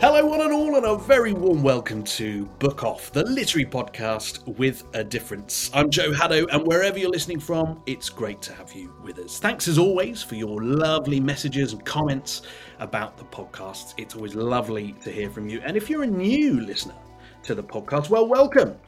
[0.00, 4.48] Hello, one and all, and a very warm welcome to Book Off, the literary podcast
[4.56, 5.70] with a difference.
[5.74, 9.38] I'm Joe Haddow, and wherever you're listening from, it's great to have you with us.
[9.38, 12.40] Thanks as always for your lovely messages and comments
[12.78, 13.92] about the podcasts.
[13.98, 15.60] It's always lovely to hear from you.
[15.66, 16.96] And if you're a new listener
[17.42, 18.78] to the podcast, well, welcome.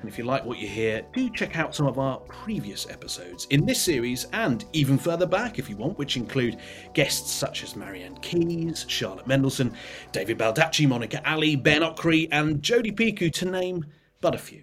[0.00, 3.46] And if you like what you hear, do check out some of our previous episodes
[3.50, 6.58] in this series and even further back if you want, which include
[6.94, 9.74] guests such as Marian Keyes, Charlotte Mendelson,
[10.12, 13.84] David Baldacci, Monica Ali, Ben Okri, and Jodi Picoult, to name
[14.22, 14.62] but a few.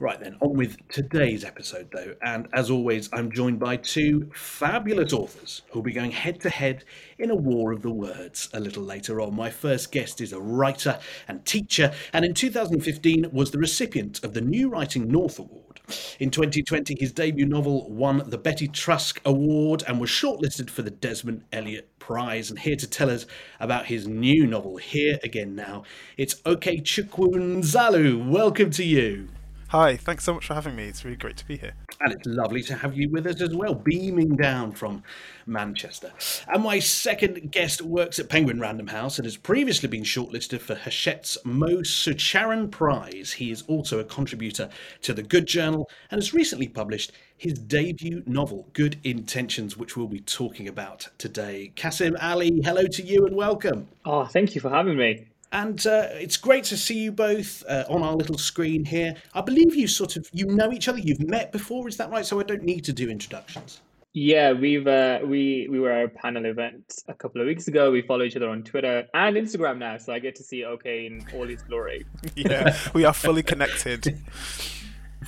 [0.00, 5.12] Right then, on with today's episode though, and as always, I'm joined by two fabulous
[5.12, 6.84] authors who'll be going head to head
[7.18, 9.36] in a war of the words a little later on.
[9.36, 14.34] My first guest is a writer and teacher, and in 2015 was the recipient of
[14.34, 15.80] the New Writing North Award.
[16.18, 20.90] In 2020, his debut novel won the Betty Trask Award and was shortlisted for the
[20.90, 22.50] Desmond Elliott Prize.
[22.50, 23.26] And here to tell us
[23.60, 25.84] about his new novel, Here Again Now,
[26.16, 28.28] it's Okechukwu Nzelu.
[28.28, 29.28] Welcome to you.
[29.74, 30.84] Hi, thanks so much for having me.
[30.84, 31.72] It's really great to be here.
[32.00, 35.02] And it's lovely to have you with us as well, beaming down from
[35.46, 36.12] Manchester.
[36.46, 40.76] And my second guest works at Penguin Random House and has previously been shortlisted for
[40.76, 43.32] Hachette's Mo Siewcharran Prize.
[43.32, 44.68] He is also a contributor
[45.02, 50.06] to The Good Journal and has recently published his debut novel, Good Intentions, which we'll
[50.06, 51.72] be talking about today.
[51.74, 53.88] Kasim Ali, hello to you and welcome.
[54.04, 55.26] Oh, thank you for having me.
[55.54, 59.14] And uh, it's great to see you both uh, on our little screen here.
[59.34, 60.98] I believe you sort of you know each other.
[60.98, 62.26] You've met before, is that right?
[62.26, 63.80] So I don't need to do introductions.
[64.14, 67.92] Yeah, we've uh, we we were at a panel event a couple of weeks ago.
[67.92, 71.06] We follow each other on Twitter and Instagram now, so I get to see OK
[71.06, 72.04] in all his glory.
[72.34, 74.18] yeah, we are fully connected.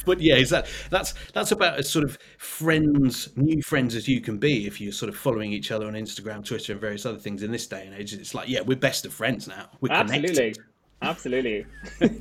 [0.05, 4.21] but yeah, is that that's that's about as sort of friends, new friends as you
[4.21, 7.19] can be if you're sort of following each other on Instagram, Twitter, and various other
[7.19, 8.12] things in this day and age.
[8.12, 9.69] It's like, yeah, we're best of friends now.
[9.81, 10.29] We're Absolutely.
[10.34, 10.65] Connected.
[11.03, 11.67] Absolutely.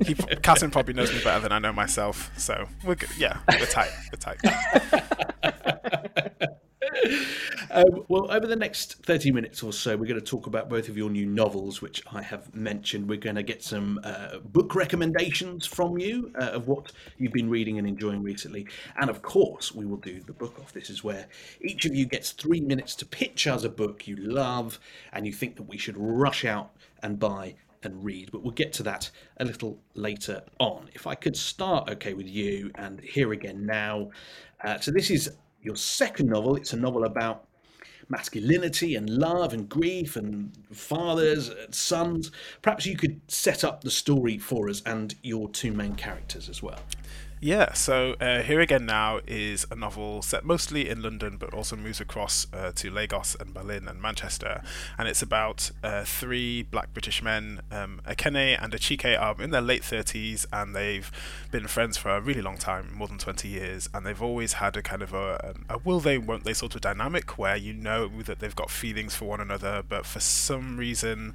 [0.06, 3.10] he, Catherine probably knows me better than I know myself, so we're good.
[3.18, 3.92] Yeah, we're tight.
[4.12, 5.54] We're tight.
[7.72, 10.88] Um, well, over the next 30 minutes or so, we're going to talk about both
[10.88, 13.10] of your new novels, which I have mentioned.
[13.10, 17.50] We're going to get some uh, book recommendations from you uh, of what you've been
[17.50, 18.68] reading and enjoying recently.
[18.98, 20.72] And of course, we will do the book off.
[20.74, 21.28] This is where
[21.60, 24.80] each of you gets three minutes to pitch us a book you love
[25.12, 28.74] and you think that we should rush out and buy and read, but we'll get
[28.74, 30.90] to that a little later on.
[30.94, 34.10] If I could start, okay, with you and here again now.
[34.64, 35.32] Uh, so, this is
[35.66, 36.56] your second novel.
[36.56, 37.48] It's a novel about
[38.08, 42.32] masculinity and love and grief and fathers and sons.
[42.62, 46.62] Perhaps you could set up the story for us and your two main characters as
[46.62, 46.80] well.
[47.42, 51.76] Yeah, so uh, Here Again Now is a novel set mostly in London, but also
[51.76, 54.64] moves across uh, to Lagos and Berlin and Manchester.
[54.98, 57.62] And it's about uh, three black British men.
[57.72, 61.12] Um, Ekene and Achike are in their late 30s, and they've
[61.52, 63.90] been friends for a really long time, more than 20 years.
[63.94, 66.82] And they've always had a kind of a, a will they, won't they sort of
[66.82, 71.34] dynamic where you know that they've got feelings for one another, but for some reason,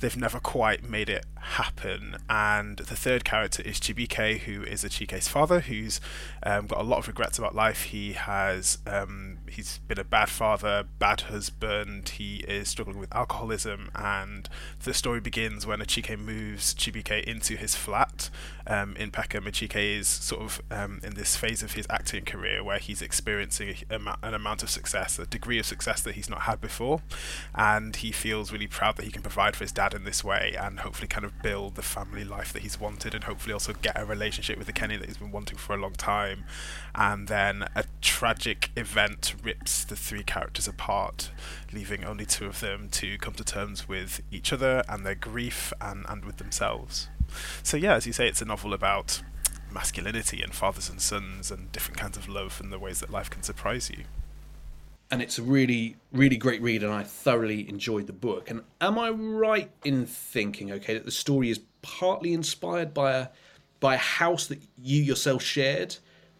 [0.00, 2.16] they've never quite made it happen.
[2.28, 4.84] And the third character is Chibuike, who is
[5.28, 6.00] Father, who's
[6.42, 7.84] um, got a lot of regrets about life.
[7.84, 12.08] He has um, he's been a bad father, bad husband.
[12.10, 14.48] He is struggling with alcoholism, and
[14.84, 18.30] the story begins when Achike moves Chibuike into his flat
[18.66, 19.44] um, in Peckham.
[19.44, 23.76] Achike is sort of um, in this phase of his acting career where he's experiencing
[23.90, 27.02] an amount of success, a degree of success that he's not had before,
[27.54, 30.54] and he feels really proud that he can provide for his dad in this way
[30.58, 33.98] and hopefully kind of build the family life that he's wanted and hopefully also get
[33.98, 36.44] a relationship with the Kenny that he's been wanting for a long time.
[36.94, 41.30] And then a tragic event rips the three characters apart,
[41.72, 45.72] leaving only two of them to come to terms with each other and their grief
[45.80, 47.08] and, and with themselves.
[47.62, 49.22] So, yeah, as you say, it's a novel about
[49.70, 53.28] masculinity and fathers and sons and different kinds of love and the ways that life
[53.28, 54.04] can surprise you
[55.10, 58.98] and it's a really really great read and i thoroughly enjoyed the book and am
[58.98, 63.28] i right in thinking okay that the story is partly inspired by a
[63.80, 65.96] by a house that you yourself shared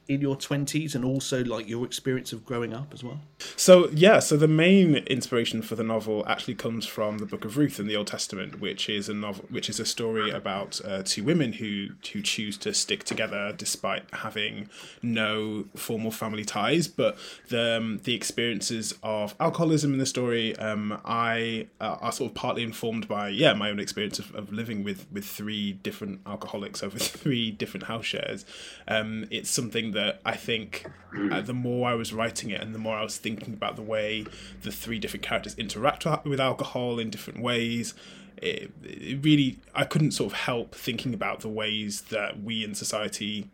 [0.08, 3.20] in your 20s and also like your experience of growing up as well?
[3.56, 7.58] So, yeah, so the main inspiration for the novel actually comes from the Book of
[7.58, 11.02] Ruth in the Old Testament, which is a novel which is a story about uh,
[11.05, 14.70] two women who who choose to stick together despite having
[15.02, 17.19] no formal family ties, but
[17.49, 22.34] the um, the experiences of alcoholism in the story um, I uh, are sort of
[22.34, 26.82] partly informed by yeah, my own experience of, of living with with three different alcoholics
[26.82, 28.46] over three different house shares.
[28.87, 30.87] Um, it's something that that I think
[31.33, 33.83] uh, the more I was writing it and the more I was thinking about the
[33.83, 34.25] way
[34.62, 37.95] the three different characters interact with alcohol in different ways,
[38.37, 42.77] it, it really I couldn't sort of help thinking about the ways that we in
[42.77, 43.49] society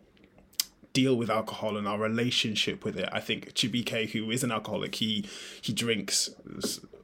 [0.93, 3.09] deal with alcohol and our relationship with it.
[3.11, 5.25] I think Chibuike, who is an alcoholic, he
[5.59, 6.29] he drinks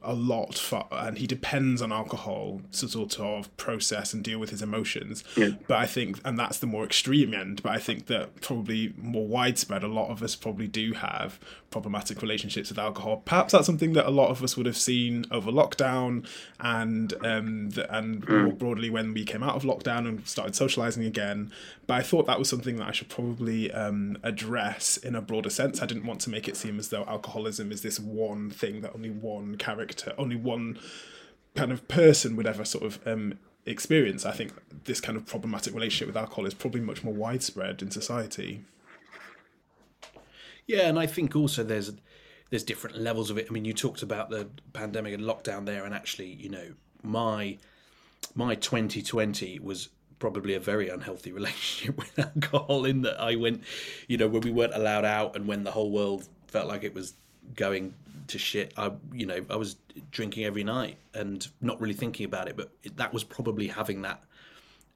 [0.04, 4.50] a lot for, and he depends on alcohol to sort of process and deal with
[4.50, 5.24] his emotions.
[5.36, 5.50] Yeah.
[5.66, 7.62] But I think, and that's the more extreme end.
[7.62, 11.38] But I think that probably more widespread, a lot of us probably do have
[11.70, 13.22] problematic relationships with alcohol.
[13.24, 16.26] Perhaps that's something that a lot of us would have seen over lockdown
[16.60, 18.44] and um, the, and mm.
[18.44, 21.50] more broadly when we came out of lockdown and started socializing again.
[21.86, 25.50] But I thought that was something that I should probably um, address in a broader
[25.50, 25.82] sense.
[25.82, 28.92] I didn't want to make it seem as though alcoholism is this one thing that
[28.94, 30.78] only one character character, only one
[31.54, 34.24] kind of person would ever sort of um, experience.
[34.24, 34.52] I think
[34.84, 38.64] this kind of problematic relationship with alcohol is probably much more widespread in society.
[40.66, 41.92] Yeah, and I think also there's
[42.50, 43.46] there's different levels of it.
[43.48, 47.58] I mean, you talked about the pandemic and lockdown there, and actually, you know, my
[48.34, 53.64] my 2020 was probably a very unhealthy relationship with alcohol in that I went,
[54.06, 56.94] you know, when we weren't allowed out and when the whole world felt like it
[56.94, 57.14] was
[57.54, 57.94] going
[58.28, 58.72] to shit.
[58.76, 59.76] I, you know, I was
[60.10, 64.22] drinking every night and not really thinking about it, but that was probably having that,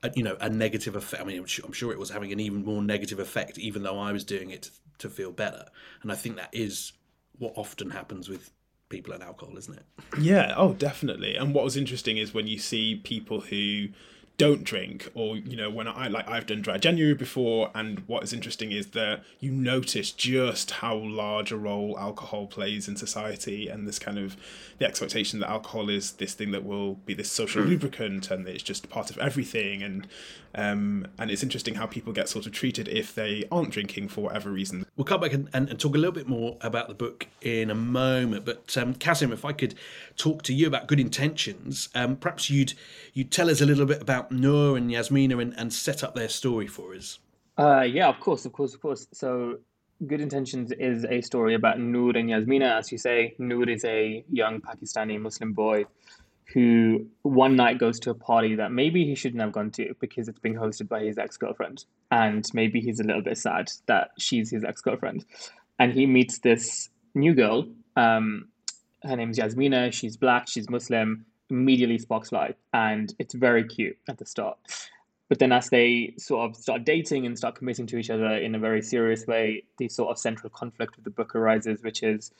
[0.02, 1.22] uh, you know, a negative effect.
[1.22, 4.12] I mean, I'm sure it was having an even more negative effect, even though I
[4.12, 5.66] was doing it to feel better.
[6.02, 6.92] And I think that is
[7.38, 8.50] what often happens with
[8.88, 9.84] people and alcohol, isn't it?
[10.20, 10.54] Yeah.
[10.56, 11.36] Oh, definitely.
[11.36, 13.88] And what was interesting is when you see people who
[14.38, 18.22] don't drink or you know when i like i've done dry january before and what
[18.22, 23.68] is interesting is that you notice just how large a role alcohol plays in society
[23.68, 24.36] and this kind of
[24.78, 27.68] the expectation that alcohol is this thing that will be this social mm.
[27.68, 30.06] lubricant and it's just part of everything and
[30.56, 34.22] um, and it's interesting how people get sort of treated if they aren't drinking for
[34.22, 34.86] whatever reason.
[34.96, 37.70] We'll come back and, and, and talk a little bit more about the book in
[37.70, 38.46] a moment.
[38.46, 39.74] But um, Kasim, if I could
[40.16, 42.72] talk to you about good intentions, um, perhaps you'd
[43.12, 46.28] you'd tell us a little bit about Noor and Yasmina and, and set up their
[46.28, 47.18] story for us.
[47.58, 49.06] Uh, yeah, of course, of course, of course.
[49.12, 49.58] So
[50.06, 52.66] Good Intentions is a story about Noor and Yasmina.
[52.66, 55.84] As you say, Noor is a young Pakistani Muslim boy
[56.52, 60.28] who one night goes to a party that maybe he shouldn't have gone to because
[60.28, 61.84] it's being hosted by his ex girlfriend.
[62.10, 65.24] And maybe he's a little bit sad that she's his ex girlfriend.
[65.78, 67.66] And he meets this new girl.
[67.96, 68.48] Um,
[69.02, 69.92] her name's Yasmina.
[69.92, 71.26] She's black, she's Muslim.
[71.50, 72.56] Immediately sparks light.
[72.72, 74.58] And it's very cute at the start.
[75.28, 78.54] But then, as they sort of start dating and start committing to each other in
[78.54, 82.30] a very serious way, the sort of central conflict of the book arises, which is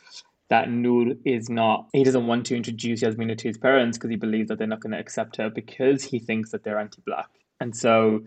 [0.48, 4.16] that Noor is not, he doesn't want to introduce Yasmina to his parents because he
[4.16, 7.28] believes that they're not going to accept her because he thinks that they're anti black.
[7.60, 8.22] And so,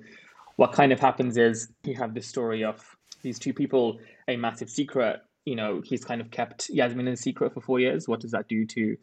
[0.57, 4.69] what kind of happens is you have this story of these two people, a massive
[4.69, 5.21] secret.
[5.45, 8.09] You know, he's kind of kept Yasmin secret for four years.
[8.09, 8.97] What does that do to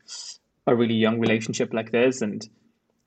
[0.66, 2.22] a really young relationship like this?
[2.22, 2.46] And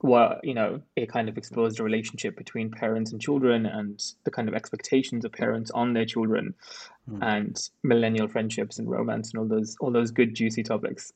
[0.01, 4.32] what you know it kind of explores the relationship between parents and children and the
[4.32, 6.54] kind of expectations of parents on their children
[7.10, 7.20] mm.
[7.22, 11.12] and millennial friendships and romance and all those all those good juicy topics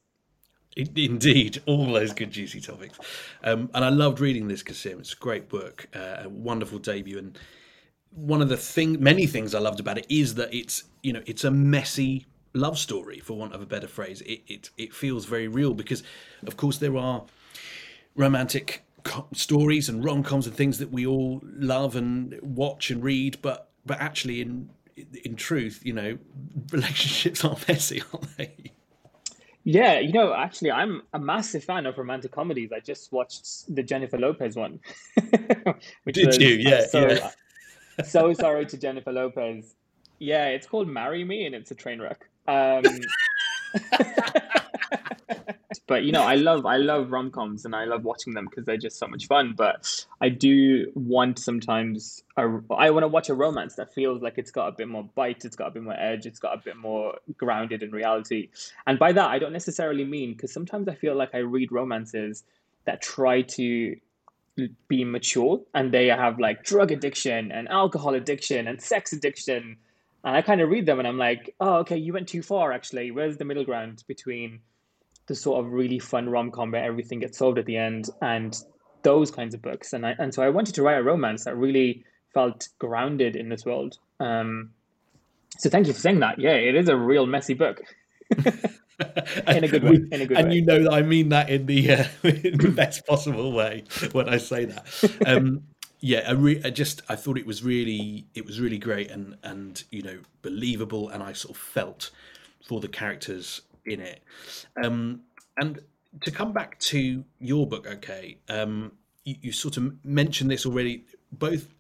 [0.76, 2.98] Indeed, all those good juicy topics,
[3.44, 5.00] um, and I loved reading this, Kasim.
[5.00, 7.38] It's a great book, uh, a wonderful debut, and
[8.10, 11.22] one of the thing, many things I loved about it is that it's you know
[11.28, 14.22] it's a messy love story, for want of a better phrase.
[14.22, 16.04] It it, it feels very real because,
[16.46, 17.26] of course, there are
[18.16, 23.38] romantic co- stories and rom-coms and things that we all love and watch and read
[23.42, 24.70] but but actually in
[25.24, 26.18] in truth you know
[26.72, 28.72] relationships are messy aren't they
[29.66, 32.74] Yeah, you know, actually, I'm a massive fan of romantic comedies.
[32.74, 34.82] I just watched the Jennifer Lopez one.
[35.16, 36.56] Did was, you?
[36.56, 37.32] Yeah, so, yeah.
[38.04, 39.74] so sorry to Jennifer Lopez.
[40.20, 42.28] Yeah, it's called Marry Me, and it's a train wreck.
[42.48, 42.84] Um,
[45.88, 48.66] but you know, I love I love rom coms and I love watching them because
[48.66, 49.54] they're just so much fun.
[49.56, 54.38] But I do want sometimes a, I want to watch a romance that feels like
[54.38, 56.62] it's got a bit more bite, it's got a bit more edge, it's got a
[56.64, 58.50] bit more grounded in reality.
[58.88, 62.44] And by that, I don't necessarily mean because sometimes I feel like I read romances
[62.86, 63.96] that try to
[64.88, 69.78] be mature and they have like drug addiction and alcohol addiction and sex addiction
[70.24, 72.72] and i kind of read them and i'm like oh okay you went too far
[72.72, 74.60] actually where's the middle ground between
[75.28, 78.64] the sort of really fun rom com where everything gets solved at the end and
[79.04, 79.94] those kinds of books.
[79.94, 82.04] And I and so I wanted to write a romance that really
[82.34, 83.98] felt grounded in this world.
[84.20, 84.72] Um,
[85.58, 86.40] so thank you for saying that.
[86.40, 87.82] Yeah, it is a real messy book.
[88.36, 89.96] in a good way.
[90.12, 90.56] A good and way.
[90.56, 94.28] you know that I mean that in the, uh, in the best possible way when
[94.28, 95.22] I say that.
[95.28, 95.64] Um,
[96.06, 99.38] yeah, I, re- I, just I thought it was really it was really great and
[99.42, 102.12] and you know believable, and I sort of felt
[102.68, 104.22] for the characters in it.
[104.84, 105.22] Um,
[105.56, 105.80] and
[106.20, 108.92] to come back to your book, okay, um,
[109.24, 111.06] you, you, sort of mentioned this already.
[111.32, 111.74] Both,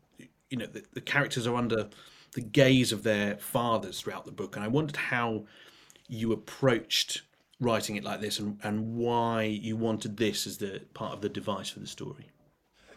[0.49, 1.89] you know, the, the, characters are under
[2.31, 5.43] the gaze of their fathers throughout the book, and I wondered how
[6.07, 7.23] you approached
[7.59, 11.27] writing it like this, and, and why you wanted this as the part of the
[11.27, 12.29] device for the story.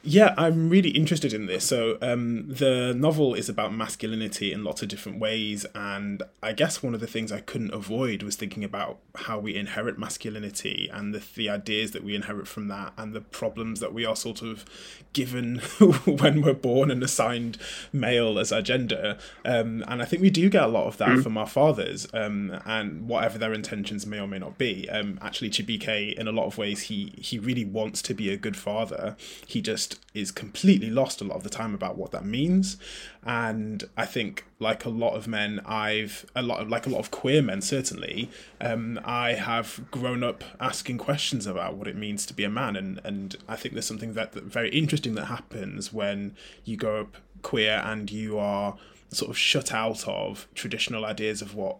[0.09, 1.65] Yeah, I'm really interested in this.
[1.65, 6.81] So, um, the novel is about masculinity in lots of different ways, and I guess
[6.81, 11.13] one of the things I couldn't avoid was thinking about how we inherit masculinity and
[11.13, 14.43] the, the ideas that we inherit from that, and the problems that we are sort
[14.43, 14.65] of
[15.13, 15.59] given
[16.07, 17.59] when we're born and assigned
[17.93, 19.19] male as our gender.
[19.45, 21.23] Um, and I think we do get a lot of that mm.
[21.25, 24.89] from our fathers, um, and whatever their intentions may or may not be.
[24.89, 28.37] Um, actually, Chibuike, in a lot of ways, he he really wants to be a
[28.37, 29.17] good father.
[29.49, 32.77] He just is completely lost a lot of the time about what that means.
[33.25, 37.01] And I think, like a lot of men, I've a lot of like a lot
[37.01, 42.25] of queer men certainly, um, I have grown up asking questions about what it means
[42.27, 45.27] to be a man, and and I think there's something that, that very interesting that
[45.27, 48.77] happens when you grow up queer and you are
[49.11, 51.77] sort of shut out of traditional ideas of what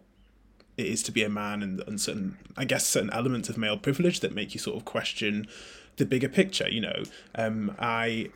[0.77, 3.79] it is to be a man and, and certain I guess certain elements of male
[3.79, 5.47] privilege that make you sort of question
[5.97, 6.69] the bigger picture.
[6.69, 7.03] You know,
[7.35, 8.31] um, I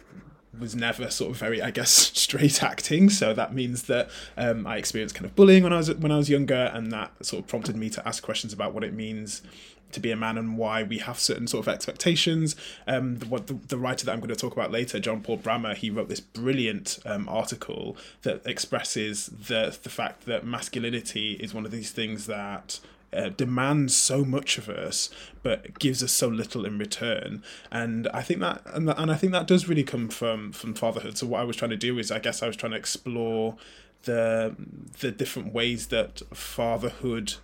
[0.59, 3.11] was never sort of very, I guess, straight acting.
[3.11, 6.17] So that means that um, I experienced kind of bullying when I was when I
[6.17, 9.43] was younger, and that sort of prompted me to ask questions about what it means
[9.93, 12.55] to be a man and why we have certain sort of expectations.
[12.87, 15.39] Um, the, what the, the writer that I'm going to talk about later, John Paul
[15.39, 21.55] Brammer, he wrote this brilliant um, article that expresses the the fact that masculinity is
[21.55, 22.81] one of these things that
[23.13, 25.11] uh, demands so much of us
[25.43, 29.17] but gives us so little in return and i think that and, that, and i
[29.17, 31.99] think that does really come from from fatherhood so what i was trying to do
[31.99, 33.57] is i guess i was trying to explore
[34.05, 34.55] the
[35.01, 37.35] the different ways that fatherhood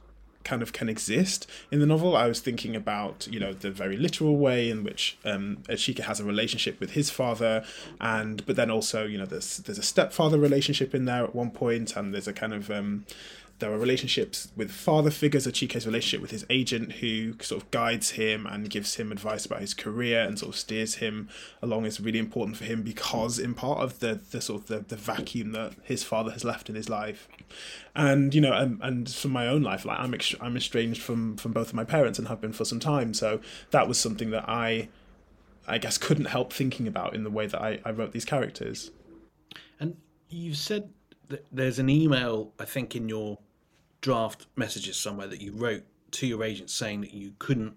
[0.47, 2.17] kind of can exist in the novel.
[2.17, 6.21] I was thinking about you know the very literal way in which um, Achike has
[6.21, 7.65] a relationship with his father,
[8.01, 11.51] and but then also you know there's there's a stepfather relationship in there at one
[11.51, 13.05] point, and there's a kind of um,
[13.59, 18.11] there are relationships with father figures, Achike's relationship with his agent who sort of guides
[18.11, 21.29] him and gives him advice about his career and sort of steers him
[21.63, 24.79] along is really important for him because in part of the, the sort of the,
[24.81, 27.29] the vacuum that his father has left in his life.
[27.95, 31.37] And, you know, and, and from my own life, like I'm, ex- I'm estranged from,
[31.39, 33.15] from both of my parents and have been for some time.
[33.15, 34.89] So that was something that I,
[35.67, 38.91] I guess, couldn't help thinking about in the way that I, I wrote these characters.
[39.81, 39.97] And
[40.29, 40.91] you've said
[41.29, 43.39] that there's an email, I think, in your
[44.07, 45.83] draft messages somewhere that you wrote
[46.13, 47.75] to your agent saying that you couldn't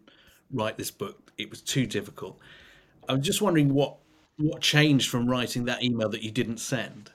[0.51, 2.37] write this book; it was too difficult.
[3.07, 3.95] I'm just wondering what
[4.37, 7.09] what changed from writing that email that you didn't send.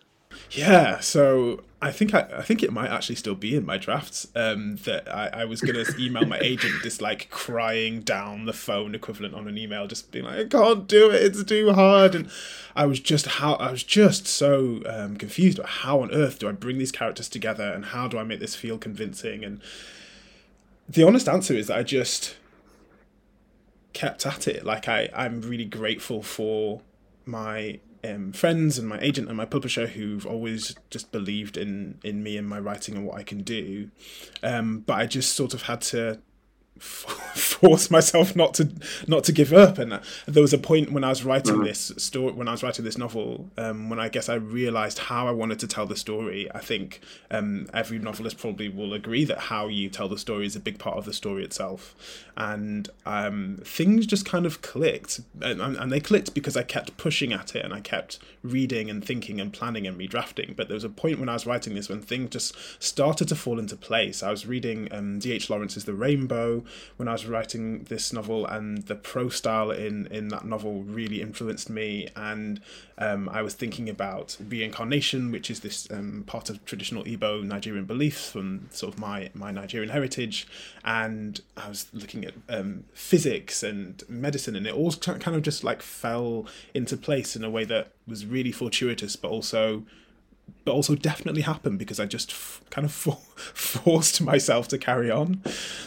[0.54, 4.28] Yeah, so I think I, I think it might actually still be in my drafts.
[4.36, 8.94] Um, that I, I was gonna email my agent just like crying down the phone
[8.94, 12.14] equivalent on an email, just being like, I can't do it, it's too hard.
[12.14, 12.30] And
[12.76, 16.48] I was just how I was just so um, confused about how on earth do
[16.48, 19.44] I bring these characters together and how do I make this feel convincing?
[19.44, 19.60] And
[20.88, 22.36] the honest answer is that I just
[23.92, 24.64] kept at it.
[24.64, 26.82] Like I, I'm really grateful for
[27.24, 32.22] my um, friends and my agent and my publisher who've always just believed in in
[32.22, 33.90] me and my writing and what I can do.
[34.42, 36.20] Um, but I just sort of had to
[36.78, 38.68] force myself not to
[39.06, 39.78] not to give up.
[39.78, 41.64] And there was a point when i was writing mm-hmm.
[41.64, 45.28] this story when i was writing this novel um, when i guess i realized how
[45.28, 46.48] i wanted to tell the story.
[46.52, 47.00] I think
[47.30, 50.78] um, every novelist probably will agree that how you tell the story is a big
[50.78, 51.94] part of the story itself.
[52.36, 55.20] And um, things just kind of clicked.
[55.40, 59.04] And, and they clicked because i kept pushing at it and i kept reading and
[59.04, 60.56] thinking and planning and redrafting.
[60.56, 63.36] But there was a point when i was writing this when things just started to
[63.36, 64.24] fall into place.
[64.24, 66.63] I was reading um, dh lawrence's the rainbow
[66.96, 71.20] when I was writing this novel, and the prose style in in that novel really
[71.20, 72.08] influenced me.
[72.16, 72.60] And
[72.98, 77.84] um, I was thinking about reincarnation, which is this um, part of traditional Igbo Nigerian
[77.84, 80.46] beliefs from sort of my my Nigerian heritage,
[80.84, 85.64] and I was looking at um, physics and medicine, and it all kind of just
[85.64, 89.84] like fell into place in a way that was really fortuitous, but also
[90.64, 95.10] but also definitely happened because I just f- kind of for- forced myself to carry
[95.10, 95.42] on.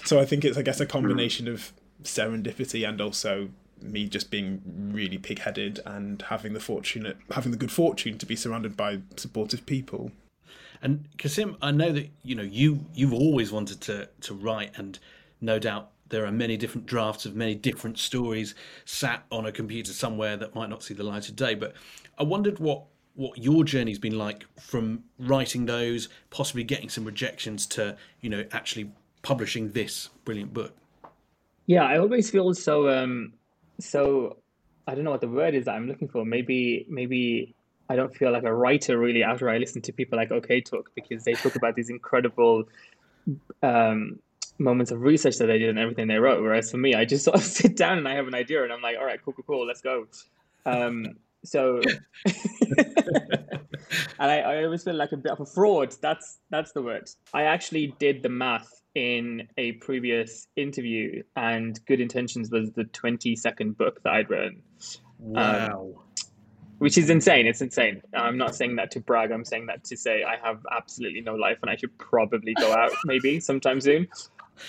[0.06, 1.74] So I think it's, I guess, a combination of
[2.04, 3.50] serendipity and also
[3.82, 4.62] me just being
[4.92, 9.66] really pig-headed and having the fortunate, having the good fortune to be surrounded by supportive
[9.66, 10.12] people.
[10.82, 15.00] And Kasim, I know that you know you you've always wanted to to write, and
[15.42, 19.92] no doubt there are many different drafts of many different stories sat on a computer
[19.92, 21.56] somewhere that might not see the light of day.
[21.56, 21.74] But
[22.18, 22.84] I wondered what
[23.18, 28.46] what your journey's been like from writing those, possibly getting some rejections to, you know,
[28.52, 28.92] actually
[29.24, 30.72] publishing this brilliant book.
[31.66, 33.34] Yeah, I always feel so um
[33.80, 34.38] so
[34.88, 36.24] I don't know what the word is that I'm looking for.
[36.26, 37.56] Maybe maybe
[37.90, 40.92] I don't feel like a writer really after I listen to people like OK Talk
[40.94, 42.66] because they talk about these incredible
[43.64, 44.20] um,
[44.60, 46.40] moments of research that they did and everything they wrote.
[46.40, 48.72] Whereas for me, I just sort of sit down and I have an idea and
[48.72, 50.06] I'm like, all right, cool, cool, cool, let's go.
[50.68, 51.82] Um, so,
[52.78, 53.60] and
[54.20, 55.96] I, I always feel like a bit of a fraud.
[56.02, 57.10] That's that's the word.
[57.34, 63.36] I actually did the math in a previous interview, and Good Intentions was the twenty
[63.36, 64.62] second book that I'd written.
[65.20, 65.72] Wow.
[65.72, 65.94] Um,
[66.80, 67.48] which is insane.
[67.48, 68.02] It's insane.
[68.14, 69.32] I'm not saying that to brag.
[69.32, 72.72] I'm saying that to say I have absolutely no life, and I should probably go
[72.74, 74.08] out maybe sometime soon.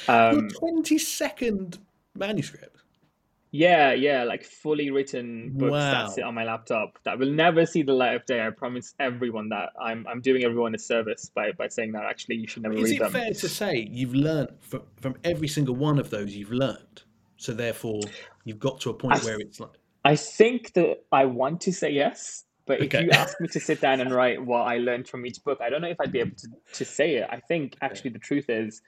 [0.07, 1.79] Um, twenty second
[2.15, 2.83] manuscript.
[3.51, 5.93] Yeah, yeah, like fully written books wow.
[6.07, 8.47] that sit on my laptop that will never see the light of day.
[8.47, 12.37] I promise everyone that I'm I'm doing everyone a service by, by saying that actually
[12.37, 13.09] you should never Is read them.
[13.09, 16.53] Is it fair to say you've learned from, from every single one of those you've
[16.53, 17.03] learned?
[17.39, 18.01] So therefore
[18.45, 19.71] you've got to a point I, where it's like
[20.05, 23.81] I think that I want to say yes, but if you ask me to sit
[23.81, 26.21] down and write what I learned from each book, I don't know if I'd be
[26.21, 27.29] able to, to say it.
[27.31, 28.83] I think actually the truth is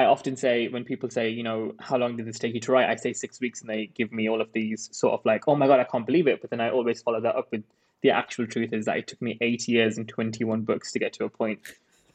[0.00, 2.72] I often say when people say, you know, how long did this take you to
[2.72, 2.88] write?
[2.88, 5.54] I say six weeks, and they give me all of these sort of like, oh
[5.56, 6.40] my god, I can't believe it.
[6.40, 7.64] But then I always follow that up with
[8.00, 10.98] the actual truth is that it took me eight years and twenty one books to
[10.98, 11.60] get to a point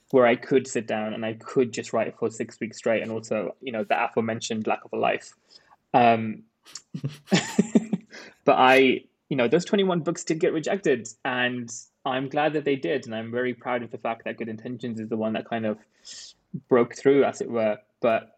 [0.09, 3.11] where I could sit down and I could just write for six weeks straight, and
[3.11, 5.33] also, you know, the aforementioned lack of a life.
[5.93, 6.43] Um,
[8.45, 11.71] but I, you know, those twenty one books did get rejected, and
[12.03, 14.99] I'm glad that they did, and I'm very proud of the fact that Good Intentions
[14.99, 15.77] is the one that kind of
[16.69, 17.77] broke through, as it were.
[18.01, 18.35] But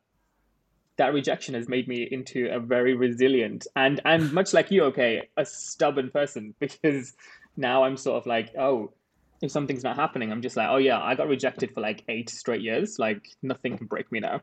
[0.97, 5.29] that rejection has made me into a very resilient and and much like you, okay,
[5.37, 7.13] a stubborn person because
[7.55, 8.91] now I'm sort of like, oh,
[9.39, 12.29] if something's not happening, I'm just like, oh yeah, I got rejected for like eight
[12.29, 12.97] straight years.
[12.97, 14.41] Like nothing can break me now.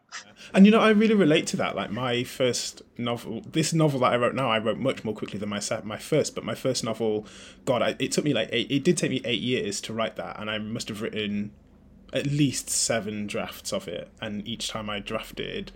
[0.53, 1.75] And you know, I really relate to that.
[1.75, 5.39] Like my first novel, this novel that I wrote now, I wrote much more quickly
[5.39, 6.37] than my my first.
[6.37, 7.27] But my first novel,
[7.65, 10.15] God, I, it took me like eight, it did take me eight years to write
[10.17, 11.51] that, and I must have written
[12.15, 15.73] at least seven drafts of it, and each time I drafted,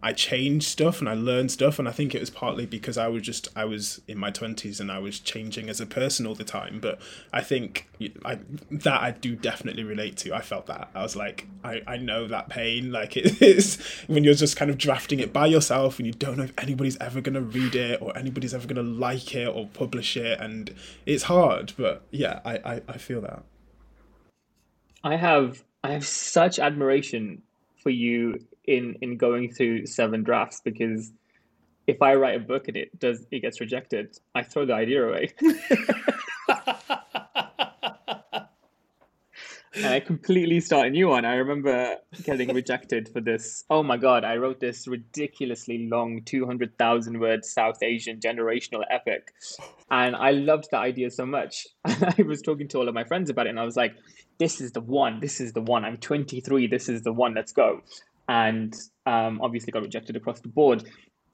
[0.00, 3.08] I changed stuff and I learned stuff, and I think it was partly because I
[3.08, 6.36] was just I was in my twenties and I was changing as a person all
[6.36, 6.78] the time.
[6.78, 7.00] But
[7.32, 7.88] I think
[8.24, 8.38] I,
[8.70, 10.34] that I do definitely relate to.
[10.34, 12.92] I felt that I was like I, I know that pain.
[12.98, 13.76] Like it is
[14.08, 16.96] when you're just kind of drafting it by yourself and you don't know if anybody's
[16.98, 20.74] ever gonna read it or anybody's ever gonna like it or publish it, and
[21.06, 21.74] it's hard.
[21.76, 23.44] But yeah, I I, I feel that.
[25.04, 27.42] I have I have such admiration
[27.82, 31.12] for you in in going through seven drafts because
[31.86, 35.06] if I write a book and it does it gets rejected, I throw the idea
[35.08, 35.32] away.
[39.74, 41.24] and I completely start a new one.
[41.24, 43.64] I remember getting rejected for this.
[43.68, 49.32] Oh my god, I wrote this ridiculously long 200,000 word South Asian generational epic.
[49.90, 51.66] And I loved the idea so much.
[51.84, 53.94] And I was talking to all of my friends about it and I was like,
[54.38, 55.20] this is the one.
[55.20, 55.84] This is the one.
[55.84, 56.66] I'm 23.
[56.68, 57.34] This is the one.
[57.34, 57.82] Let's go.
[58.28, 58.74] And
[59.06, 60.84] um, obviously got rejected across the board.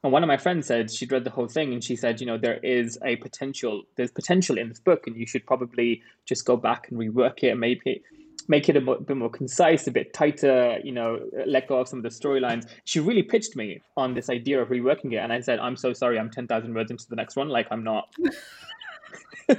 [0.03, 2.27] And one of my friends said she'd read the whole thing and she said, you
[2.27, 6.45] know, there is a potential, there's potential in this book and you should probably just
[6.45, 8.03] go back and rework it and maybe
[8.49, 11.99] make it a bit more concise, a bit tighter, you know, let go of some
[11.99, 12.67] of the storylines.
[12.85, 15.17] She really pitched me on this idea of reworking it.
[15.17, 17.49] And I said, I'm so sorry, I'm 10,000 words into the next one.
[17.49, 18.09] Like, I'm not.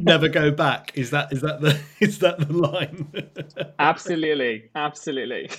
[0.00, 0.92] Never go back.
[0.94, 3.12] Is that is that the is that the line?
[3.78, 5.50] absolutely, absolutely.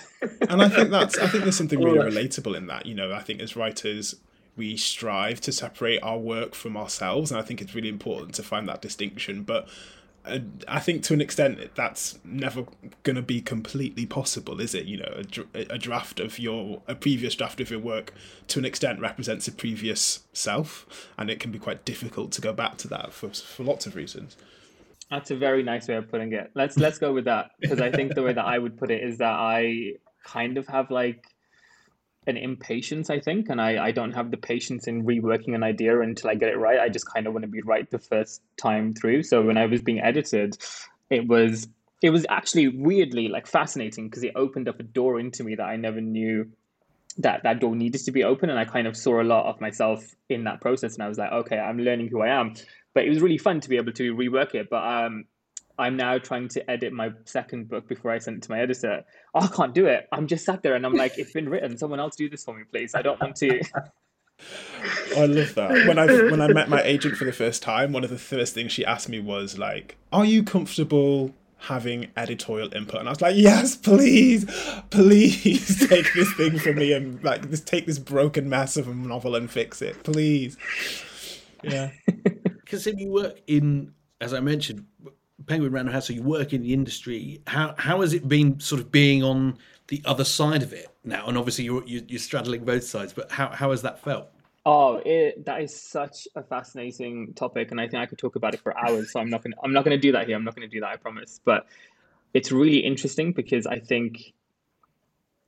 [0.49, 2.85] and I think that's I think there's something really relatable in that.
[2.85, 4.15] You know, I think as writers,
[4.55, 8.43] we strive to separate our work from ourselves, and I think it's really important to
[8.43, 9.43] find that distinction.
[9.43, 9.67] But
[10.25, 12.65] uh, I think to an extent that's never
[13.03, 14.85] going to be completely possible, is it?
[14.85, 15.21] You know,
[15.53, 18.13] a, a, draft of your a previous draft of your work
[18.47, 22.53] to an extent represents a previous self, and it can be quite difficult to go
[22.53, 24.35] back to that for for lots of reasons.
[25.09, 26.51] That's a very nice way of putting it.
[26.53, 29.01] Let's let's go with that because I think the way that I would put it
[29.01, 31.25] is that I kind of have like
[32.29, 35.99] an impatience, I think, and I, I don't have the patience in reworking an idea
[35.99, 36.79] until I get it right.
[36.79, 39.23] I just kind of want to be right the first time through.
[39.23, 40.57] So when I was being edited,
[41.09, 41.67] it was
[42.01, 45.65] it was actually weirdly like fascinating because it opened up a door into me that
[45.65, 46.49] I never knew
[47.17, 49.59] that that door needed to be open, and I kind of saw a lot of
[49.59, 50.93] myself in that process.
[50.93, 52.53] And I was like, okay, I'm learning who I am.
[52.93, 54.69] But it was really fun to be able to rework it.
[54.69, 55.25] But um,
[55.79, 59.05] I'm now trying to edit my second book before I send it to my editor.
[59.33, 60.07] Oh, I can't do it.
[60.11, 61.77] I'm just sat there and I'm like, it's been written.
[61.77, 62.93] Someone else do this for me, please.
[62.95, 63.61] I don't want to.
[65.15, 65.87] I love that.
[65.87, 68.53] When I when I met my agent for the first time, one of the first
[68.53, 73.21] things she asked me was like, "Are you comfortable having editorial input?" And I was
[73.21, 74.45] like, "Yes, please,
[74.89, 78.93] please take this thing from me and like just take this broken mess of a
[78.93, 80.57] novel and fix it, please."
[81.63, 84.85] Yeah, because if you work in, as I mentioned,
[85.47, 87.41] Penguin Random House, so you work in the industry.
[87.47, 91.27] How how has it been sort of being on the other side of it now?
[91.27, 94.29] And obviously you're you're straddling both sides, but how how has that felt?
[94.65, 98.53] Oh, it, that is such a fascinating topic, and I think I could talk about
[98.53, 99.11] it for hours.
[99.11, 100.35] So I'm not gonna I'm not gonna do that here.
[100.35, 100.89] I'm not gonna do that.
[100.89, 101.39] I promise.
[101.43, 101.65] But
[102.33, 104.33] it's really interesting because I think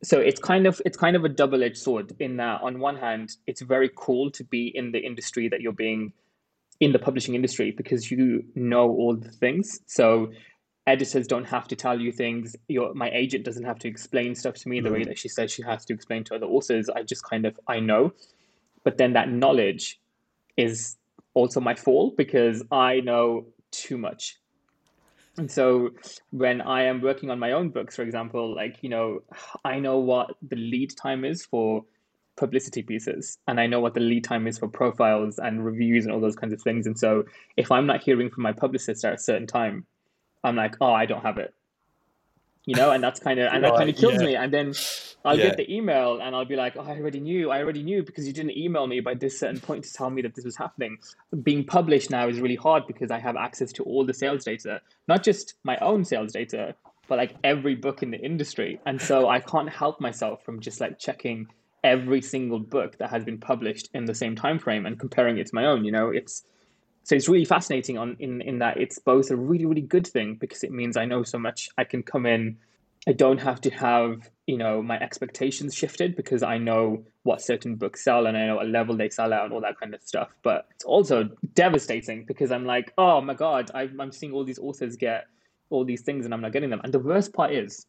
[0.04, 3.36] so it's kind of it's kind of a double-edged sword in that on one hand
[3.46, 6.12] it's very cool to be in the industry that you're being
[6.82, 9.80] in the publishing industry because you know all the things.
[9.86, 10.32] So
[10.88, 12.56] editors don't have to tell you things.
[12.68, 14.86] Your my agent doesn't have to explain stuff to me mm-hmm.
[14.86, 15.10] the way mm-hmm.
[15.10, 16.90] that she says she has to explain to other authors.
[16.90, 18.14] I just kind of I know.
[18.84, 20.02] But then that knowledge
[20.58, 20.98] is
[21.36, 24.38] also my fault because I know too much.
[25.38, 25.92] And so
[26.32, 29.20] when I am working on my own books, for example, like, you know,
[29.64, 31.86] I know what the lead time is for
[32.42, 36.14] publicity pieces and I know what the lead time is for profiles and reviews and
[36.14, 36.88] all those kinds of things.
[36.88, 37.26] And so
[37.56, 39.86] if I'm not hearing from my publicist at a certain time,
[40.44, 41.54] I'm like, oh, I don't have it.
[42.66, 44.28] You know, and that's kind of and that kind of kills yeah.
[44.28, 44.36] me.
[44.36, 44.74] And then
[45.24, 45.50] I'll yeah.
[45.50, 48.26] get the email and I'll be like, oh, I already knew, I already knew because
[48.26, 50.98] you didn't email me by this certain point to tell me that this was happening.
[51.44, 54.82] Being published now is really hard because I have access to all the sales data,
[55.08, 56.74] not just my own sales data,
[57.08, 58.80] but like every book in the industry.
[58.88, 61.48] And so I can't help myself from just like checking
[61.84, 65.48] every single book that has been published in the same time frame and comparing it
[65.48, 66.10] to my own you know?
[66.10, 66.44] It's
[67.04, 70.36] so it's really fascinating on in in that it's both a really really good thing
[70.36, 72.58] because it means i know so much i can come in
[73.08, 77.76] i don't have to have you know my expectations shifted because i know what certain
[77.76, 80.02] books sell and i know what level they sell out and all that kind of
[80.02, 80.30] stuff.
[80.44, 84.96] But it's also devastating because i'm like oh my god i'm seeing all these authors
[84.96, 85.26] get
[85.70, 86.82] all these things and i'm not getting them.
[86.84, 87.88] And the worst part is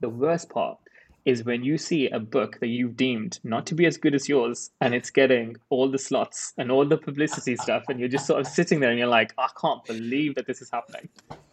[0.00, 0.78] the worst part
[1.24, 4.28] is when you see a book that you've deemed not to be as good as
[4.28, 8.26] yours and it's getting all the slots and all the publicity stuff and you're just
[8.26, 11.08] sort of sitting there and you're like i can't believe that this is happening.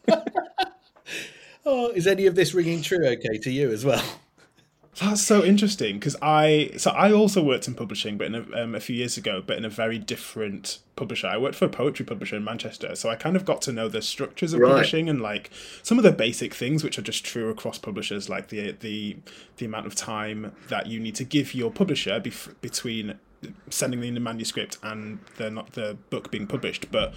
[1.67, 4.03] Oh is any of this ringing true okay to you as well
[4.95, 8.75] that's so interesting because I so I also worked in publishing, but in a, um,
[8.75, 11.27] a few years ago, but in a very different publisher.
[11.27, 13.89] I worked for a poetry publisher in Manchester, so I kind of got to know
[13.89, 14.69] the structures of right.
[14.69, 15.51] publishing and like
[15.83, 19.17] some of the basic things which are just true across publishers, like the the
[19.57, 23.19] the amount of time that you need to give your publisher bef- between
[23.69, 27.13] sending in the manuscript and the not the book being published, but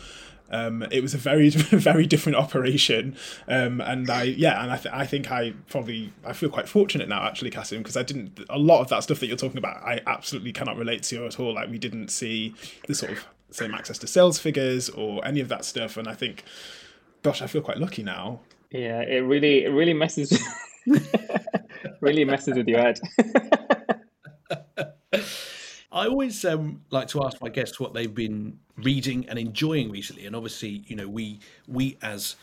[0.50, 4.94] um, it was a very very different operation, um, and I yeah, and I, th-
[4.94, 8.58] I think I probably I feel quite fortunate now actually, Kasim, because I didn't a
[8.58, 11.38] lot of that stuff that you're talking about I absolutely cannot relate to you at
[11.38, 11.54] all.
[11.54, 12.54] Like we didn't see
[12.86, 16.14] the sort of same access to sales figures or any of that stuff, and I
[16.14, 16.44] think,
[17.22, 18.40] gosh, I feel quite lucky now.
[18.70, 20.38] Yeah, it really it really messes
[22.00, 23.00] really messes with your head.
[25.90, 30.26] I always um, like to ask my guests what they've been reading and enjoying recently,
[30.26, 32.36] and obviously, you know, we we as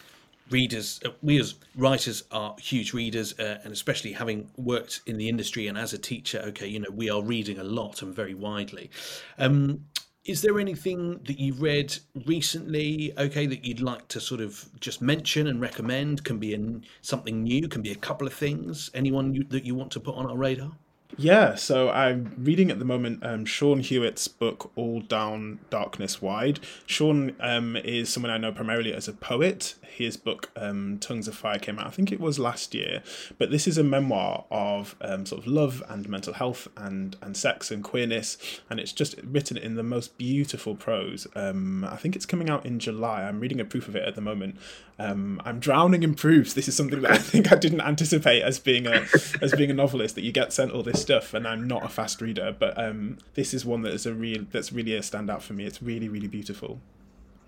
[0.50, 5.30] readers, uh, we as writers are huge readers, uh, and especially having worked in the
[5.30, 8.34] industry and as a teacher, okay, you know, we are reading a lot and very
[8.34, 8.90] widely.
[9.38, 9.86] Um,
[10.24, 15.00] is there anything that you've read recently, okay, that you'd like to sort of just
[15.00, 16.24] mention and recommend?
[16.24, 18.90] Can be in something new, can be a couple of things.
[18.96, 20.72] Anyone you, that you want to put on our radar?
[21.18, 26.60] Yeah, so I'm reading at the moment um, Sean Hewitt's book, All Down Darkness Wide.
[26.86, 29.76] Sean um, is someone I know primarily as a poet.
[29.96, 33.02] His book, um, Tongues of Fire, came out, I think it was last year.
[33.38, 37.38] But this is a memoir of um, sort of love and mental health and, and
[37.38, 38.38] sex and queerness.
[38.70, 41.28] And it's just written in the most beautiful prose.
[41.36, 43.24] Um, I think it's coming out in July.
[43.24, 44.58] I'm reading a proof of it at the moment.
[44.98, 46.54] Um, I'm drowning in proofs.
[46.54, 49.06] This is something that I think I didn't anticipate as being a
[49.42, 51.90] as being a novelist that you get sent all this stuff, and I'm not a
[51.90, 52.56] fast reader.
[52.58, 55.66] But um, this is one that is a real that's really a standout for me.
[55.66, 56.80] It's really really beautiful.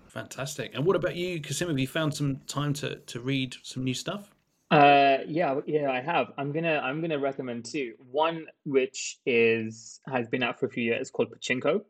[0.08, 0.74] Fantastic.
[0.74, 1.68] And what about you, Kasim?
[1.68, 4.30] Have you found some time to to read some new stuff?
[4.70, 6.32] Uh, yeah, yeah, I have.
[6.36, 7.94] I'm gonna I'm gonna recommend two.
[8.10, 11.82] One which is has been out for a few years called Pachinko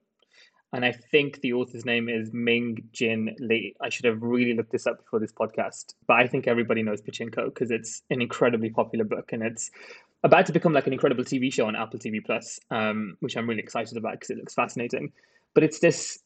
[0.72, 3.74] and I think the author's name is Min Jin Lee.
[3.81, 7.00] I should have really looked this up before this podcast, but I think everybody knows
[7.00, 9.70] Pachinko because it's an incredibly popular book and it's
[10.24, 13.48] about to become like an incredible TV show on Apple TV Plus, um, which I'm
[13.48, 15.12] really excited about because it looks fascinating.
[15.54, 16.18] But it's this,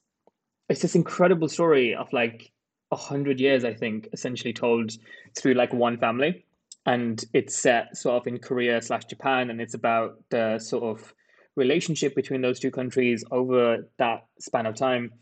[0.69, 2.53] it's this incredible story of like
[2.91, 4.93] a hundred years, I think, essentially told
[5.37, 6.45] through like one family,
[6.87, 11.15] and it's set sort of in Korea slash Japan, and it's about the sort of
[11.57, 15.13] relationship between those two countries over that span of time.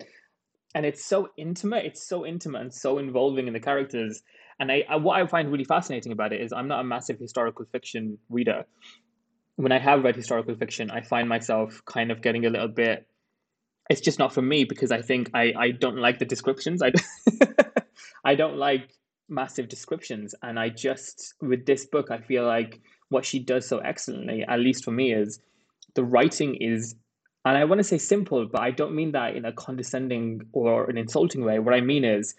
[0.74, 4.22] And it's so intimate, it's so intimate and so involving in the characters.
[4.60, 7.18] And I, I, what I find really fascinating about it is I'm not a massive
[7.18, 8.64] historical fiction reader.
[9.56, 13.06] When I have read historical fiction, I find myself kind of getting a little bit
[13.90, 16.80] it's just not for me because I think I, I don't like the descriptions.
[16.80, 16.92] I
[18.24, 18.94] I don't like
[19.28, 20.34] massive descriptions.
[20.42, 24.60] And I just with this book, I feel like what she does so excellently, at
[24.60, 25.40] least for me, is
[25.94, 26.94] the writing is
[27.44, 30.88] and I want to say simple, but I don't mean that in a condescending or
[30.88, 31.58] an insulting way.
[31.58, 32.34] What I mean is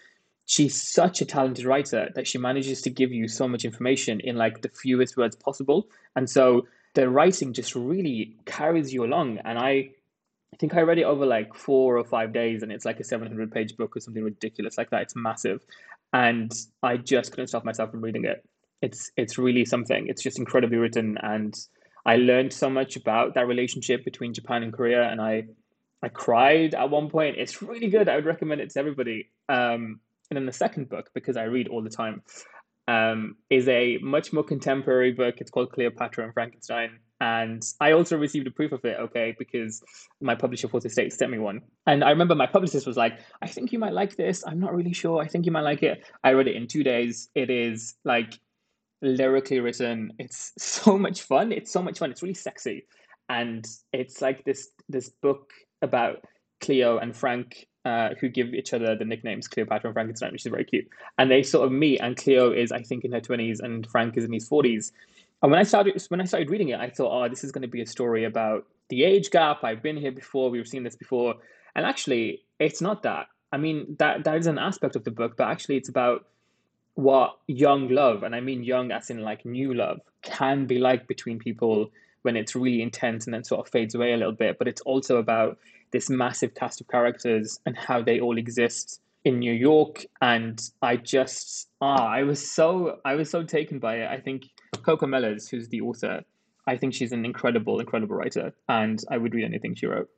[0.46, 4.36] she's such a talented writer that she manages to give you so much information in
[4.36, 5.88] like the fewest words possible.
[6.14, 9.38] And so the writing just really carries you along.
[9.44, 9.90] And I
[10.52, 13.04] I think I read it over like four or five days and it's like a
[13.04, 15.02] 700 page book or something ridiculous like that.
[15.02, 15.64] It's massive.
[16.12, 18.46] And I just couldn't stop myself from reading it.
[18.82, 20.08] It's it's really something.
[20.08, 21.56] It's just incredibly written and
[22.04, 25.44] I learned so much about that relationship between Japan and Korea, and I
[26.02, 27.36] I cried at one point.
[27.38, 28.08] It's really good.
[28.08, 29.30] I would recommend it to everybody.
[29.48, 32.22] Um, and then the second book, because I read all the time,
[32.88, 35.36] um, is a much more contemporary book.
[35.40, 36.98] It's called Cleopatra and Frankenstein.
[37.22, 39.80] And I also received a proof of it, okay, because
[40.20, 41.60] my publisher, Fourth Estate, sent me one.
[41.86, 44.42] And I remember my publicist was like, I think you might like this.
[44.44, 45.22] I'm not really sure.
[45.22, 46.04] I think you might like it.
[46.24, 47.28] I read it in two days.
[47.36, 48.40] It is like
[49.02, 50.14] lyrically written.
[50.18, 51.52] It's so much fun.
[51.52, 52.10] It's so much fun.
[52.10, 52.86] It's really sexy,
[53.28, 56.24] and it's like this this book about
[56.60, 60.50] Cleo and Frank, uh, who give each other the nicknames Cleopatra and Frankenstein, which is
[60.50, 60.88] very cute.
[61.18, 64.16] And they sort of meet, and Cleo is I think in her twenties, and Frank
[64.16, 64.90] is in his forties.
[65.42, 67.62] And when I started when I started reading it, I thought, oh, this is going
[67.62, 69.64] to be a story about the age gap.
[69.64, 70.50] I've been here before.
[70.50, 71.34] We've seen this before,
[71.74, 73.26] and actually, it's not that.
[73.52, 76.26] I mean, that that is an aspect of the book, but actually, it's about
[76.94, 81.08] what young love, and I mean young as in like new love, can be like
[81.08, 81.90] between people
[82.22, 84.58] when it's really intense and then sort of fades away a little bit.
[84.58, 85.58] But it's also about
[85.90, 90.06] this massive cast of characters and how they all exist in New York.
[90.20, 94.08] And I just ah, I was so I was so taken by it.
[94.08, 94.44] I think
[94.82, 96.24] Coco Mellors, who's the author,
[96.66, 100.08] I think she's an incredible, incredible writer, and I would read anything she wrote.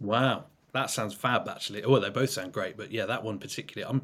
[0.00, 1.48] Wow, that sounds fab.
[1.48, 3.88] Actually, well, they both sound great, but yeah, that one particularly.
[3.88, 4.02] I'm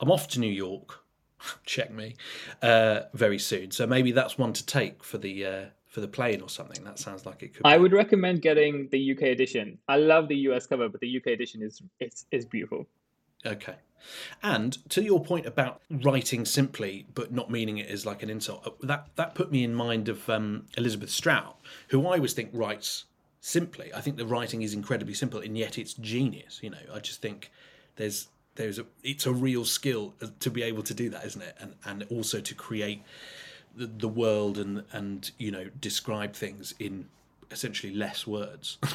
[0.00, 1.04] I'm off to New York
[1.64, 2.16] check me
[2.62, 3.70] uh, very soon.
[3.70, 6.84] So maybe that's one to take for the uh, for the plane or something.
[6.84, 7.62] That sounds like it could.
[7.64, 9.78] I would recommend getting the UK edition.
[9.88, 12.86] I love the US cover, but the UK edition is it's is beautiful.
[13.44, 13.76] Okay.
[14.42, 18.66] And to your point about writing simply but not meaning it as like an insult,
[18.66, 21.56] uh, that that put me in mind of um, Elizabeth Strout,
[21.88, 23.04] who I always think writes
[23.40, 23.92] simply.
[23.94, 26.60] I think the writing is incredibly simple, and yet it's genius.
[26.62, 27.50] You know, I just think
[27.96, 31.56] there's there's a it's a real skill to be able to do that, isn't it?
[31.60, 33.02] And and also to create
[33.74, 37.08] the, the world and and you know describe things in
[37.50, 38.78] essentially less words.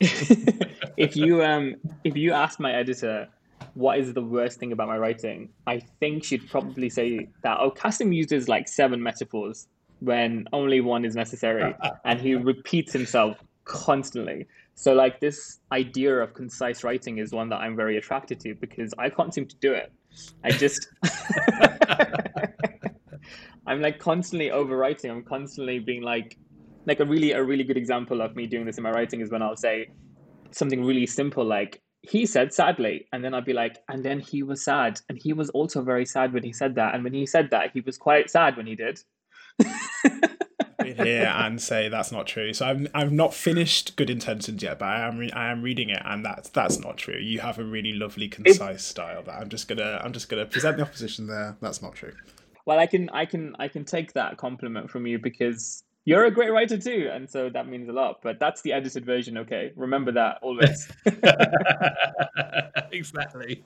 [0.96, 1.74] if you um
[2.04, 3.28] if you ask my editor
[3.74, 7.70] what is the worst thing about my writing, I think she'd probably say that oh
[7.70, 9.68] Kasim uses like seven metaphors
[10.00, 11.74] when only one is necessary,
[12.04, 14.46] and he repeats himself constantly.
[14.74, 18.94] So like this idea of concise writing is one that I'm very attracted to because
[18.98, 19.92] I can't seem to do it.
[20.42, 20.88] I just
[23.66, 25.10] I'm like constantly overwriting.
[25.10, 26.38] I'm constantly being like
[26.86, 29.30] like a really a really good example of me doing this in my writing is
[29.30, 29.88] when I'll say
[30.52, 34.42] something really simple like he said sadly and then i'd be like and then he
[34.42, 37.26] was sad and he was also very sad when he said that and when he
[37.26, 39.00] said that he was quite sad when he did
[40.84, 42.52] here and say that's not true.
[42.52, 45.90] So I'm I've not finished Good Intentions yet, but I am re- I am reading
[45.90, 47.18] it, and that's that's not true.
[47.18, 49.22] You have a really lovely, concise it, style.
[49.22, 51.56] That I'm just gonna I'm just gonna present the opposition there.
[51.60, 52.12] That's not true.
[52.66, 56.30] Well, I can I can I can take that compliment from you because you're a
[56.32, 58.18] great writer too, and so that means a lot.
[58.20, 59.38] But that's the edited version.
[59.38, 60.90] Okay, remember that always.
[62.92, 63.62] exactly.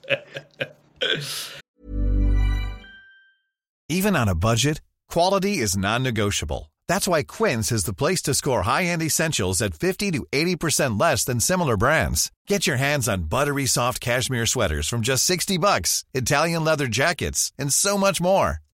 [3.89, 6.71] Even on a budget, quality is non-negotiable.
[6.87, 11.25] That's why Quince is the place to score high-end essentials at 50 to 80% less
[11.25, 12.31] than similar brands.
[12.47, 17.53] Get your hands on buttery soft cashmere sweaters from just 60 bucks, Italian leather jackets,
[17.59, 18.59] and so much more.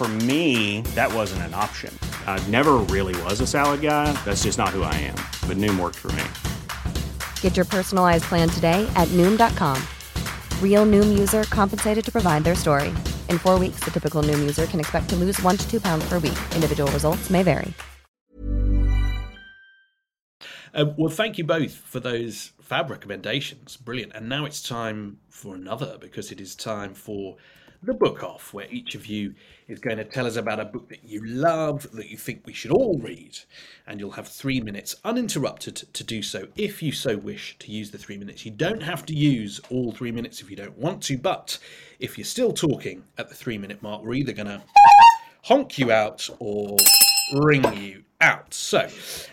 [0.00, 1.92] For me, that wasn't an option.
[2.26, 4.10] I never really was a salad guy.
[4.24, 5.16] That's just not who I am.
[5.46, 6.24] But Noom worked for me.
[7.42, 9.76] Get your personalized plan today at Noom.com.
[10.62, 12.88] Real Noom user compensated to provide their story.
[13.28, 16.08] In four weeks, the typical Noom user can expect to lose one to two pounds
[16.08, 16.38] per week.
[16.54, 17.74] Individual results may vary.
[20.72, 23.76] Um, well, thank you both for those fab recommendations.
[23.76, 24.12] Brilliant.
[24.14, 27.36] And now it's time for another because it is time for
[27.82, 29.34] the book off, where each of you
[29.70, 32.52] is going to tell us about a book that you love, that you think we
[32.52, 33.38] should all read.
[33.86, 37.90] And you'll have three minutes uninterrupted to do so if you so wish to use
[37.90, 38.44] the three minutes.
[38.44, 41.58] You don't have to use all three minutes if you don't want to, but
[41.98, 44.62] if you're still talking at the three minute mark, we're either going to
[45.44, 46.76] honk you out or
[47.34, 48.52] ring you out.
[48.52, 48.88] So,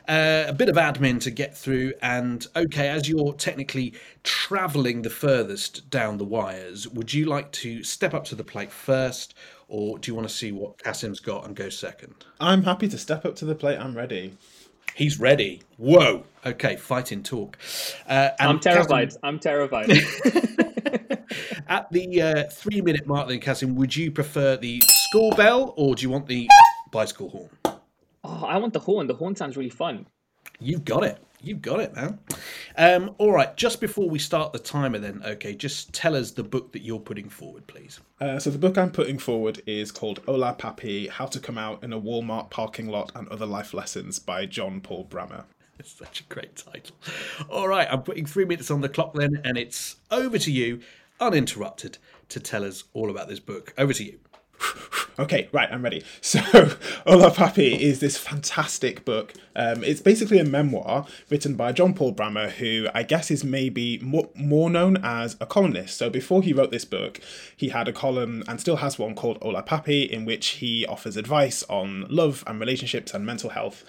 [0.08, 5.10] uh, a bit of admin to get through, and okay, as you're technically travelling the
[5.10, 9.34] furthest down the wires, would you like to step up to the plate first,
[9.68, 12.26] or do you want to see what Kasim's got and go second?
[12.40, 13.78] I'm happy to step up to the plate.
[13.78, 14.34] I'm ready.
[14.96, 15.62] He's ready.
[15.78, 16.24] Whoa.
[16.46, 17.58] Okay, fighting talk.
[18.08, 19.10] Uh, I'm terrified.
[19.10, 19.20] Kasim...
[19.24, 19.90] I'm terrified.
[21.68, 25.96] At the uh, three minute mark, then, Kasim, would you prefer the school bell or
[25.96, 26.48] do you want the
[26.92, 27.50] bicycle horn?
[28.24, 29.08] Oh, I want the horn.
[29.08, 30.08] The horn sounds really fun.
[30.60, 31.24] You've got it.
[31.42, 32.18] You've got it, man.
[32.78, 33.56] Um, all right.
[33.56, 37.00] Just before we start the timer, then, okay, just tell us the book that you're
[37.00, 38.00] putting forward, please.
[38.20, 41.84] Uh, so the book I'm putting forward is called Hola Papi: How to Come Out
[41.84, 45.44] in a Walmart Parking Lot and Other Life Lessons by John Paul Brammer.
[45.80, 46.96] It's such a great title.
[47.50, 50.80] All right, I'm putting three minutes on the clock then, and it's over to you,
[51.20, 53.76] uninterrupted, to tell us all about this book.
[53.78, 54.18] Over to you.
[55.20, 56.04] Okay, right, I'm ready.
[56.22, 56.40] So,
[57.08, 59.34] Hola Papi is this fantastic book.
[59.56, 63.98] Um, it's basically a memoir written by John Paul Brammer, who I guess is maybe
[64.00, 65.98] more, more known as a columnist.
[65.98, 67.20] So, before he wrote this book,
[67.56, 71.18] he had a column and still has one called Hola Papi, in which he offers
[71.18, 73.84] advice on love and relationships and mental health.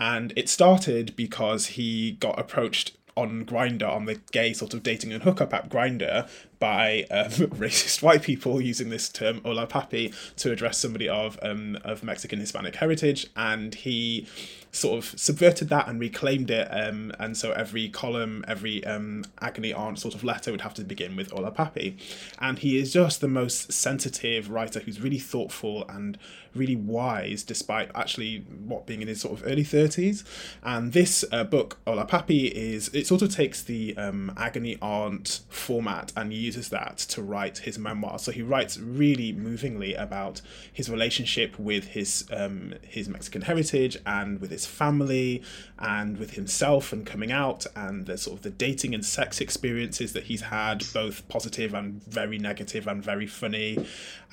[0.00, 5.12] And it started because he got approached on Grindr on the gay sort of dating
[5.12, 6.28] and hookup app Grindr
[6.62, 11.76] by um, racist white people using this term "hola papi" to address somebody of um,
[11.84, 14.28] of Mexican Hispanic heritage, and he
[14.72, 16.66] sort of subverted that and reclaimed it.
[16.70, 20.84] Um, and so every column, every um, agony aunt sort of letter would have to
[20.84, 21.96] begin with "hola papi,"
[22.38, 26.16] and he is just the most sensitive writer who's really thoughtful and
[26.54, 30.24] really wise, despite actually what being in his sort of early thirties.
[30.62, 35.40] And this uh, book "Hola Papi" is it sort of takes the um, agony aunt
[35.50, 38.18] format and uses uses that to write his memoir.
[38.18, 40.40] So he writes really movingly about
[40.72, 45.42] his relationship with his um, his Mexican heritage and with his family
[45.78, 50.12] and with himself and coming out and the sort of the dating and sex experiences
[50.12, 53.84] that he's had, both positive and very negative and very funny.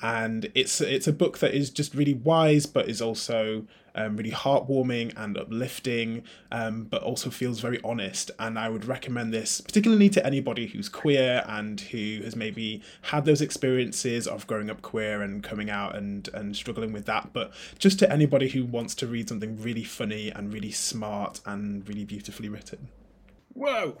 [0.02, 4.30] And it's it's a book that is just really wise, but is also um, really
[4.30, 6.22] heartwarming and uplifting,
[6.52, 8.30] um, but also feels very honest.
[8.38, 13.24] And I would recommend this particularly to anybody who's queer and who has maybe had
[13.24, 17.52] those experiences of growing up queer and coming out and, and struggling with that, but
[17.78, 22.04] just to anybody who wants to read something really funny and really smart and really
[22.04, 22.88] beautifully written.
[23.54, 23.96] Whoa!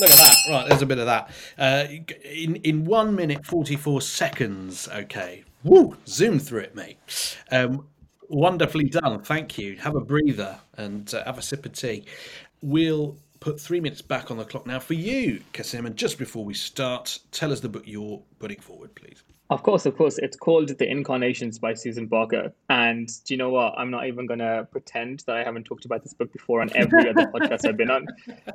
[0.00, 0.34] Look at that.
[0.50, 1.30] Right, there's a bit of that.
[1.58, 1.84] Uh,
[2.24, 4.88] in in one minute forty four seconds.
[4.88, 5.44] Okay.
[5.62, 5.96] Woo!
[6.06, 7.36] Zoom through it, mate.
[7.50, 7.86] Um,
[8.28, 9.22] wonderfully done.
[9.22, 9.76] Thank you.
[9.76, 12.04] Have a breather and uh, have a sip of tea.
[12.62, 15.86] We'll put three minutes back on the clock now for you, Kasim.
[15.86, 19.22] And just before we start, tell us the book you're putting forward, please.
[19.48, 20.18] Of course, of course.
[20.18, 22.52] It's called The Incarnations by Susan Barker.
[22.68, 23.74] And do you know what?
[23.78, 26.70] I'm not even going to pretend that I haven't talked about this book before on
[26.74, 28.06] every other podcast I've been on.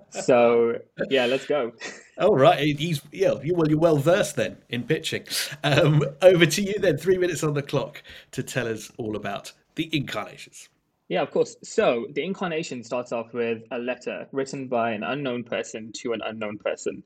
[0.09, 1.71] So, yeah, let's go.
[2.17, 2.77] All right.
[2.77, 5.23] He's, yeah, well, you're well versed then in pitching.
[5.63, 6.97] Um, over to you then.
[6.97, 10.69] Three minutes on the clock to tell us all about The Incarnations.
[11.07, 11.55] Yeah, of course.
[11.63, 16.21] So, The Incarnation starts off with a letter written by an unknown person to an
[16.23, 17.03] unknown person.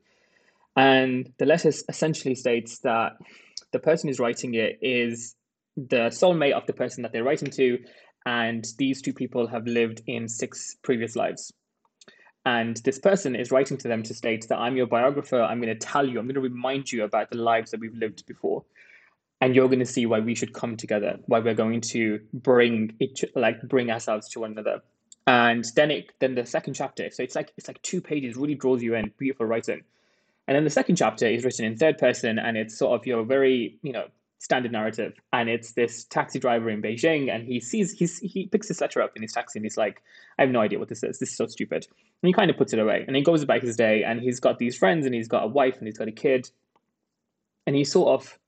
[0.76, 3.12] And the letter essentially states that
[3.72, 5.34] the person who's writing it is
[5.76, 7.78] the soulmate of the person that they're writing to,
[8.24, 11.52] and these two people have lived in six previous lives.
[12.44, 15.42] And this person is writing to them to state that I'm your biographer.
[15.42, 17.94] I'm going to tell you, I'm going to remind you about the lives that we've
[17.94, 18.64] lived before.
[19.40, 22.94] And you're going to see why we should come together, why we're going to bring
[23.00, 24.82] each, like bring ourselves to one another.
[25.26, 27.10] And then it then the second chapter.
[27.10, 29.82] So it's like it's like two pages, really draws you in, beautiful writing.
[30.46, 33.24] And then the second chapter is written in third person, and it's sort of your
[33.24, 34.06] very, you know,
[34.38, 35.14] standard narrative.
[35.32, 39.02] And it's this taxi driver in Beijing, and he sees he's he picks this letter
[39.02, 40.02] up in his taxi, and he's like,
[40.38, 41.18] "I have no idea what this is.
[41.18, 41.86] This is so stupid."
[42.22, 44.38] And he kind of puts it away, and he goes about his day, and he's
[44.38, 46.48] got these friends, and he's got a wife, and he's got a kid,
[47.66, 48.38] and he sort of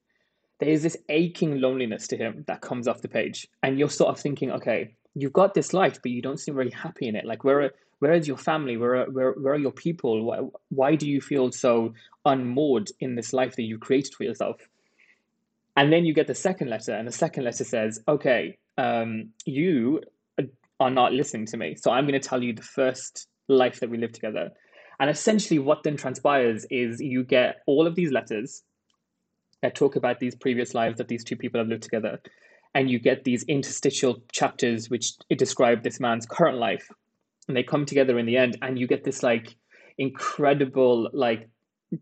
[0.60, 4.20] there's this aching loneliness to him that comes off the page, and you're sort of
[4.20, 7.24] thinking, okay, you've got this life, but you don't seem very happy in it.
[7.24, 8.76] Like where where is your family?
[8.76, 10.24] Where where where are your people?
[10.24, 11.94] Why why do you feel so
[12.24, 14.60] unmoored in this life that you created for yourself?
[15.76, 20.00] And then you get the second letter, and the second letter says, okay, um, you
[20.80, 23.90] are not listening to me, so I'm going to tell you the first life that
[23.90, 24.50] we lived together.
[25.00, 28.62] And essentially, what then transpires is you get all of these letters
[29.62, 32.20] that talk about these previous lives that these two people have lived together.
[32.74, 36.90] And you get these interstitial chapters which describe this man's current life.
[37.48, 39.56] And they come together in the end and you get this like
[39.96, 41.48] incredible like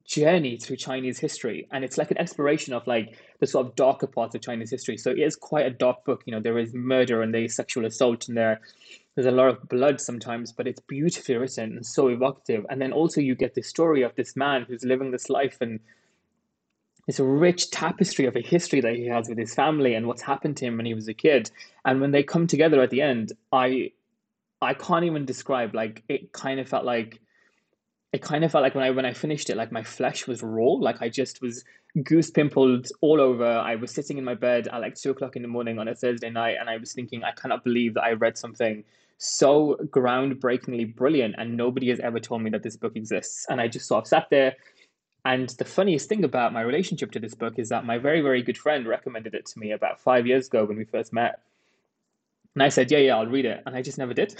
[0.05, 1.69] journey through chinese history.
[1.71, 4.97] And it's like an exploration of like the sort of darker parts of chinese history.
[4.99, 6.23] So it is quite a dark book.
[6.27, 8.61] You know there is murder and there's sexual assault and there.
[9.15, 12.67] There's a lot of blood sometimes but it's beautifully written and so evocative.
[12.69, 15.79] And then also you get the story of this man who's living this life and
[17.07, 20.57] this rich tapestry of a history that he has with his family and what's happened
[20.59, 21.51] to him when he was a kid.
[21.85, 23.93] And when they come together at the end, I
[24.61, 27.21] I can't even describe like it kind of felt like
[28.13, 30.43] it kind of felt like when I when I finished it, like my flesh was
[30.43, 30.73] raw.
[30.73, 31.65] Like I just was
[32.03, 33.47] goose pimpled all over.
[33.47, 35.95] I was sitting in my bed at like two o'clock in the morning on a
[35.95, 38.85] Thursday night, and I was thinking, I cannot believe that I read something
[39.19, 43.47] so groundbreakingly brilliant, and nobody has ever told me that this book exists.
[43.49, 44.55] And I just sort of sat there,
[45.27, 48.43] and the funniest thing about my relationship to this book is that my very, very
[48.43, 51.41] good friend recommended it to me about five years ago when we first met.
[52.55, 53.61] And I said, Yeah, yeah, I'll read it.
[53.66, 54.37] And I just never did.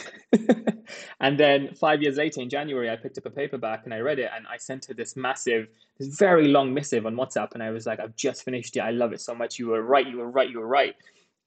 [1.21, 4.21] and then five years later in January, I picked up a paperback and I read
[4.21, 5.67] it and I sent her this massive,
[5.99, 7.49] this very long missive on WhatsApp.
[7.55, 8.81] And I was like, I've just finished it.
[8.81, 9.59] I love it so much.
[9.59, 10.07] You were right.
[10.07, 10.49] You were right.
[10.49, 10.95] You were right.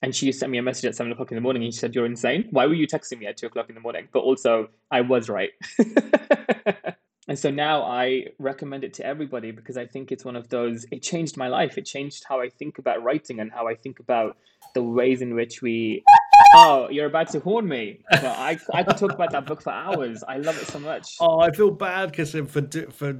[0.01, 1.95] And she sent me a message at seven o'clock in the morning and she said,
[1.95, 2.49] You're insane.
[2.51, 4.09] Why were you texting me at two o'clock in the morning?
[4.11, 5.51] But also, I was right.
[7.30, 10.88] And so now I recommend it to everybody because I think it's one of those,
[10.91, 11.77] it changed my life.
[11.77, 14.36] It changed how I think about writing and how I think about
[14.73, 16.03] the ways in which we.
[16.55, 17.99] Oh, you're about to horn me.
[18.11, 20.23] I, I could talk about that book for hours.
[20.27, 21.17] I love it so much.
[21.19, 23.19] Oh, I feel bad because for for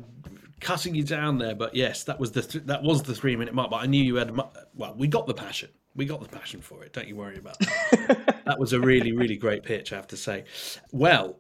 [0.60, 3.54] cutting you down there, but yes, that was the th- that was the three minute
[3.54, 3.70] mark.
[3.70, 4.36] But I knew you had
[4.74, 5.70] well, we got the passion.
[5.96, 6.94] We got the passion for it.
[6.94, 8.42] Don't you worry about that.
[8.46, 10.46] that was a really really great pitch, I have to say.
[10.92, 11.38] Well,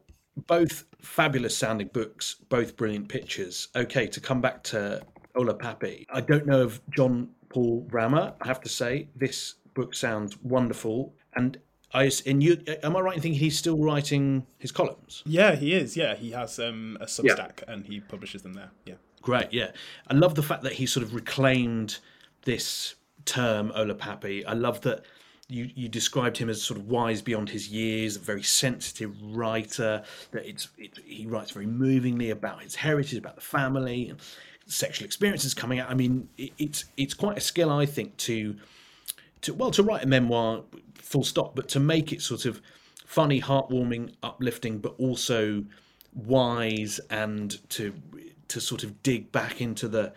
[0.47, 3.69] both fabulous sounding books, both brilliant pictures.
[3.75, 5.01] Okay, to come back to
[5.35, 8.33] Hola Papi, I don't know of John Paul Brammer.
[8.41, 11.13] I have to say, this book sounds wonderful.
[11.35, 11.57] And
[11.93, 15.23] I, you, am I right in thinking he's still writing his columns?
[15.25, 15.97] Yeah, he is.
[15.97, 17.73] Yeah, he has um, a Substack yeah.
[17.73, 18.71] and he publishes them there.
[18.85, 19.51] Yeah, great.
[19.51, 19.71] Yeah,
[20.07, 21.99] I love the fact that he sort of reclaimed
[22.43, 24.43] this term Hola Papi.
[24.47, 25.03] I love that
[25.50, 30.04] you, you described him as sort of wise beyond his years, a very sensitive writer.
[30.32, 34.20] That it's it, he writes very movingly about his heritage, about the family, and
[34.68, 35.89] sexual experiences coming out.
[35.89, 38.56] I mean, it, it's it's quite a skill, I think, to
[39.41, 42.62] to well to write a memoir, full stop, but to make it sort of
[43.06, 45.64] funny, heartwarming, uplifting, but also
[46.14, 47.93] wise and to
[48.50, 50.14] to sort of dig back into the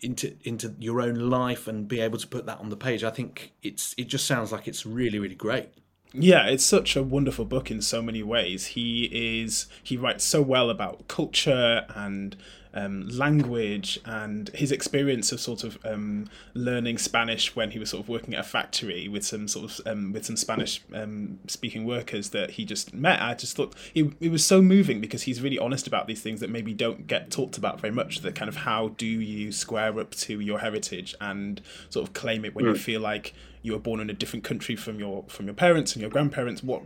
[0.00, 3.04] into into your own life and be able to put that on the page.
[3.04, 5.70] I think it's it just sounds like it's really really great.
[6.16, 8.66] Yeah, it's such a wonderful book in so many ways.
[8.66, 12.36] He is he writes so well about culture and
[12.74, 18.02] um, language and his experience of sort of um, learning Spanish when he was sort
[18.02, 21.84] of working at a factory with some sort of um, with some Spanish um, speaking
[21.84, 23.22] workers that he just met.
[23.22, 26.40] I just thought it, it was so moving because he's really honest about these things
[26.40, 28.20] that maybe don't get talked about very much.
[28.20, 31.60] That kind of how do you square up to your heritage and
[31.90, 32.68] sort of claim it when mm.
[32.68, 35.94] you feel like you were born in a different country from your from your parents
[35.94, 36.82] and your grandparents what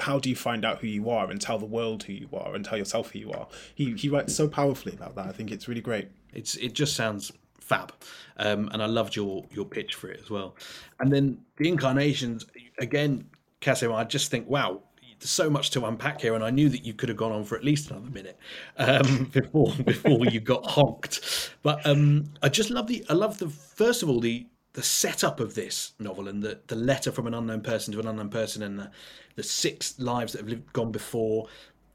[0.00, 2.54] how do you find out who you are and tell the world who you are
[2.54, 3.46] and tell yourself who you are?
[3.74, 5.26] He he writes so powerfully about that.
[5.26, 6.08] I think it's really great.
[6.32, 7.92] It's it just sounds fab.
[8.38, 10.56] Um, and i loved your your pitch for it as well.
[11.00, 12.46] And then the incarnations
[12.78, 13.26] again
[13.60, 14.82] Kasim, I just think, wow,
[15.20, 17.44] there's so much to unpack here, and I knew that you could have gone on
[17.44, 18.36] for at least another minute
[18.76, 21.50] um, before before you got honked.
[21.62, 25.40] But um, I just love the I love the first of all the the setup
[25.40, 28.62] of this novel and the, the letter from an unknown person to an unknown person
[28.62, 28.90] and the,
[29.34, 31.48] the six lives that have lived, gone before.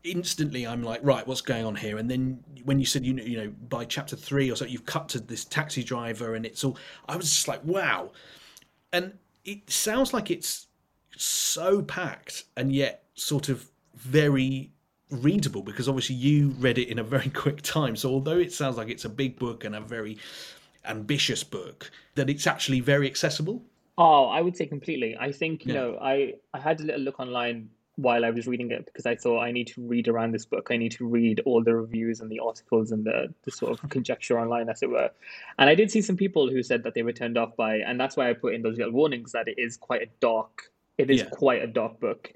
[0.03, 1.97] Instantly i'm like right what's going on here?
[1.97, 4.85] And then when you said you know, you know by chapter three or so you've
[4.85, 6.77] cut to this taxi driver and it's all
[7.09, 8.11] i was just like wow.
[8.93, 10.67] And it sounds like it's
[11.17, 14.71] so packed and yet sort of very
[15.09, 17.95] readable because obviously you read it in a very quick time.
[17.95, 20.17] So although it sounds like it's a big book and a very
[20.87, 23.63] ambitious book that it's actually very accessible?
[23.97, 25.17] Oh, I would say completely.
[25.19, 25.79] I think you yeah.
[25.79, 29.15] know, I I had a little look online while I was reading it because I
[29.15, 30.67] thought I need to read around this book.
[30.69, 33.89] I need to read all the reviews and the articles and the, the sort of
[33.89, 35.09] conjecture online, as it were.
[35.57, 37.99] And I did see some people who said that they were turned off by, and
[37.99, 41.09] that's why I put in those little warnings that it is quite a dark, it
[41.09, 41.29] is yeah.
[41.31, 42.31] quite a dark book.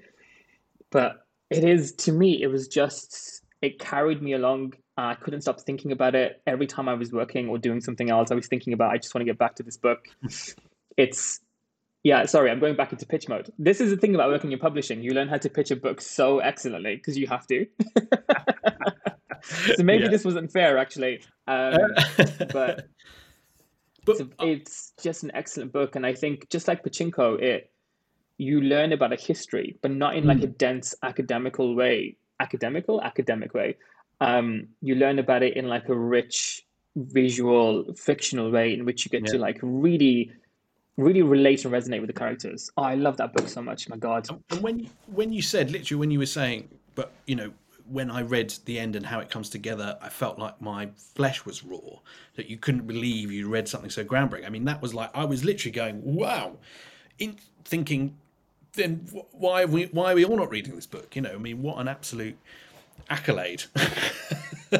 [0.90, 5.60] But it is to me, it was just it carried me along I couldn't stop
[5.60, 6.42] thinking about it.
[6.46, 9.14] Every time I was working or doing something else, I was thinking about, I just
[9.14, 10.06] want to get back to this book.
[10.96, 11.40] it's,
[12.02, 13.50] yeah, sorry, I'm going back into pitch mode.
[13.58, 15.02] This is the thing about working in publishing.
[15.02, 17.66] You learn how to pitch a book so excellently because you have to.
[19.76, 20.10] so maybe yeah.
[20.10, 21.22] this wasn't fair, actually.
[21.46, 21.78] Um,
[22.52, 22.88] but
[24.04, 25.96] but it's, it's, just an excellent book.
[25.96, 27.70] And I think, just like Pachinko, it
[28.36, 30.44] you learn about a history, but not in like mm.
[30.44, 32.16] a dense academical way.
[32.40, 33.76] Academical, academic way
[34.22, 36.64] um, you learn about it in like a rich
[36.94, 39.32] visual fictional way in which you get yeah.
[39.32, 40.30] to like really
[40.98, 42.70] really relate and resonate with the characters.
[42.76, 44.28] Oh, i love that book so much my god.
[44.50, 47.52] And when when you said literally when you were saying but you know
[47.90, 51.44] when i read the end and how it comes together i felt like my flesh
[51.44, 51.98] was raw
[52.36, 54.46] that you couldn't believe you read something so groundbreaking.
[54.46, 56.58] I mean that was like i was literally going wow.
[57.18, 58.14] In thinking
[58.74, 61.16] then why are we why are we all not reading this book?
[61.16, 62.36] You know i mean what an absolute
[63.08, 63.64] accolade.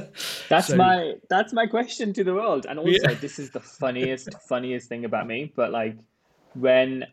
[0.49, 2.67] that's so, my that's my question to the world.
[2.69, 3.15] And also, yeah.
[3.15, 5.53] this is the funniest funniest thing about me.
[5.55, 5.97] But like
[6.55, 7.07] when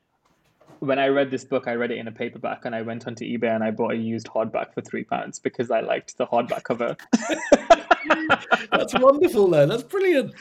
[0.80, 3.26] when I read this book, I read it in a paperback, and I went onto
[3.26, 6.64] eBay and I bought a used hardback for three pounds because I liked the hardback
[6.64, 6.96] cover.
[8.72, 9.66] that's wonderful, though.
[9.66, 10.34] That's brilliant,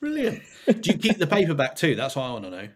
[0.00, 0.42] brilliant.
[0.66, 1.94] Do you keep the paperback too?
[1.94, 2.68] That's what I want to know.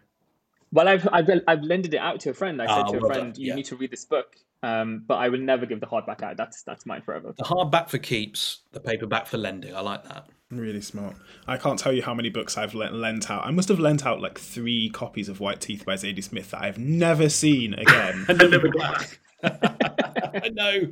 [0.75, 2.61] Well, I've I've, I've lended it out to a friend.
[2.61, 3.41] I said oh, to a friend, done.
[3.41, 3.55] "You yeah.
[3.55, 6.35] need to read this book." Um, but I will never give the hardback out.
[6.35, 7.33] That's that's mine forever.
[7.37, 9.73] The hardback for keeps, the paperback for lending.
[9.73, 10.27] I like that.
[10.51, 11.15] Really smart.
[11.47, 13.45] I can't tell you how many books I've lent out.
[13.45, 16.61] I must have lent out like three copies of White Teeth by Zadie Smith that
[16.61, 18.25] I've never seen again.
[18.29, 19.19] and never back.
[19.43, 20.91] I know.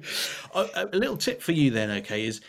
[0.55, 2.39] A, a little tip for you then, okay, is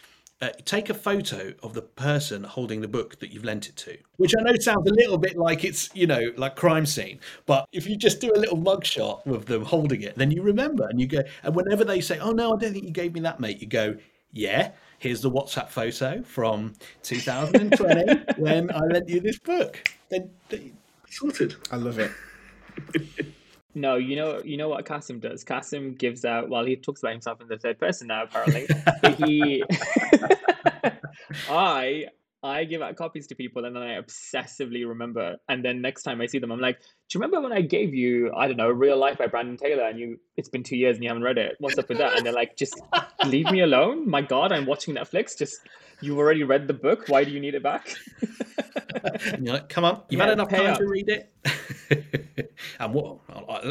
[0.41, 3.97] uh, take a photo of the person holding the book that you've lent it to,
[4.17, 7.21] which I know sounds a little bit like it's, you know, like crime scene.
[7.47, 10.87] But if you just do a little mugshot of them holding it, then you remember
[10.89, 13.21] and you go, and whenever they say, oh, no, I don't think you gave me
[13.21, 13.97] that, mate, you go,
[14.33, 19.89] yeah, here's the WhatsApp photo from 2020 when I lent you this book.
[20.11, 20.77] Then, then
[21.11, 21.55] sorted.
[21.71, 22.11] I love it.
[23.75, 25.43] No, you know, you know what Kasim does.
[25.43, 26.49] Kasim gives out.
[26.49, 28.67] Well, he talks about himself in the third person now, apparently.
[29.19, 29.65] he,
[31.51, 32.07] I,
[32.43, 35.37] I give out copies to people, and then I obsessively remember.
[35.49, 37.95] And then next time I see them, I'm like, "Do you remember when I gave
[37.95, 40.97] you, I don't know, Real Life by Brandon Taylor, and you, it's been two years
[40.97, 41.57] and you haven't read it?
[41.61, 42.81] What's up with that?" And they're like, "Just
[43.25, 44.09] leave me alone.
[44.09, 45.37] My God, I'm watching Netflix.
[45.37, 45.61] Just
[46.01, 47.09] you've already read the book.
[47.09, 47.95] Why do you need it back?"
[49.41, 50.79] you're like, "Come on, you've yeah, had enough time up.
[50.79, 51.31] to read it."
[52.81, 53.19] and what,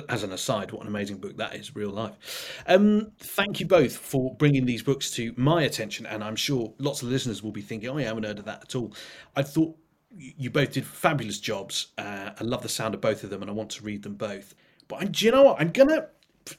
[0.10, 2.62] as an aside, what an amazing book that is, real life.
[2.68, 7.02] Um, thank you both for bringing these books to my attention, and I'm sure lots
[7.02, 8.94] of listeners will be thinking, "Oh, I haven't heard of that at all."
[9.36, 9.76] I thought
[10.18, 11.88] you both did fabulous jobs.
[11.98, 14.16] Uh, I love the sound of both of them, and I want to read them
[14.16, 14.54] both.
[14.88, 15.60] But I'm, do you know what?
[15.60, 16.08] I'm gonna,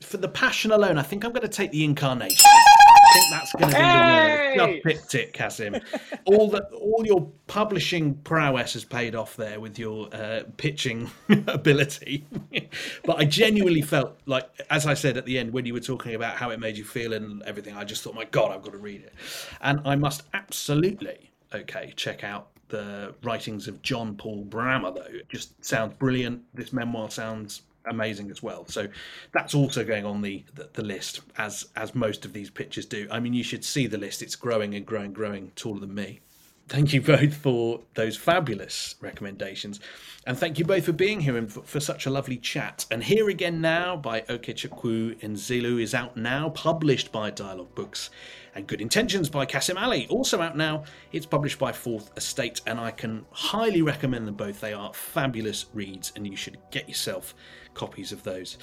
[0.00, 2.44] for the passion alone, I think I'm going to take the incarnation.
[2.44, 4.54] I think that's going to be Hey!
[4.56, 4.72] the word.
[4.72, 5.76] Just picked it, Kasim.
[6.24, 11.10] all the all your publishing prowess has paid off there with your uh, pitching
[11.46, 12.26] ability.
[13.04, 16.14] but I genuinely felt like, as I said at the end, when you were talking
[16.14, 18.72] about how it made you feel and everything, I just thought, my God, I've got
[18.72, 19.12] to read it.
[19.60, 25.02] And I must absolutely, okay, check out the writings of John Paul Brammer, though.
[25.02, 26.42] It just sounds brilliant.
[26.54, 28.66] This memoir sounds amazing as well.
[28.66, 28.88] So
[29.32, 33.06] that's also going on the, the the list as as most of these pictures do.
[33.10, 34.22] I mean, you should see the list.
[34.22, 36.20] It's growing and growing, growing, taller than me.
[36.66, 39.80] Thank you both for those fabulous recommendations.
[40.26, 42.86] And thank you both for being here and for, for such a lovely chat.
[42.90, 48.08] And Here Again Now by Okechukwu Nzelu is out now, published by Dialogue Books.
[48.54, 50.84] And Good Intentions by Kasim Ali, also out now.
[51.12, 54.60] It's published by Fourth Estate, and I can highly recommend them both.
[54.60, 57.34] They are fabulous reads, and you should get yourself
[57.74, 58.56] copies of those.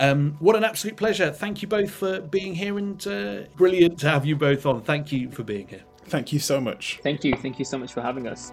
[0.00, 1.30] Um, what an absolute pleasure.
[1.30, 4.82] Thank you both for being here, and uh, brilliant to have you both on.
[4.82, 5.82] Thank you for being here.
[6.06, 7.00] Thank you so much.
[7.02, 7.34] Thank you.
[7.34, 8.52] Thank you so much for having us.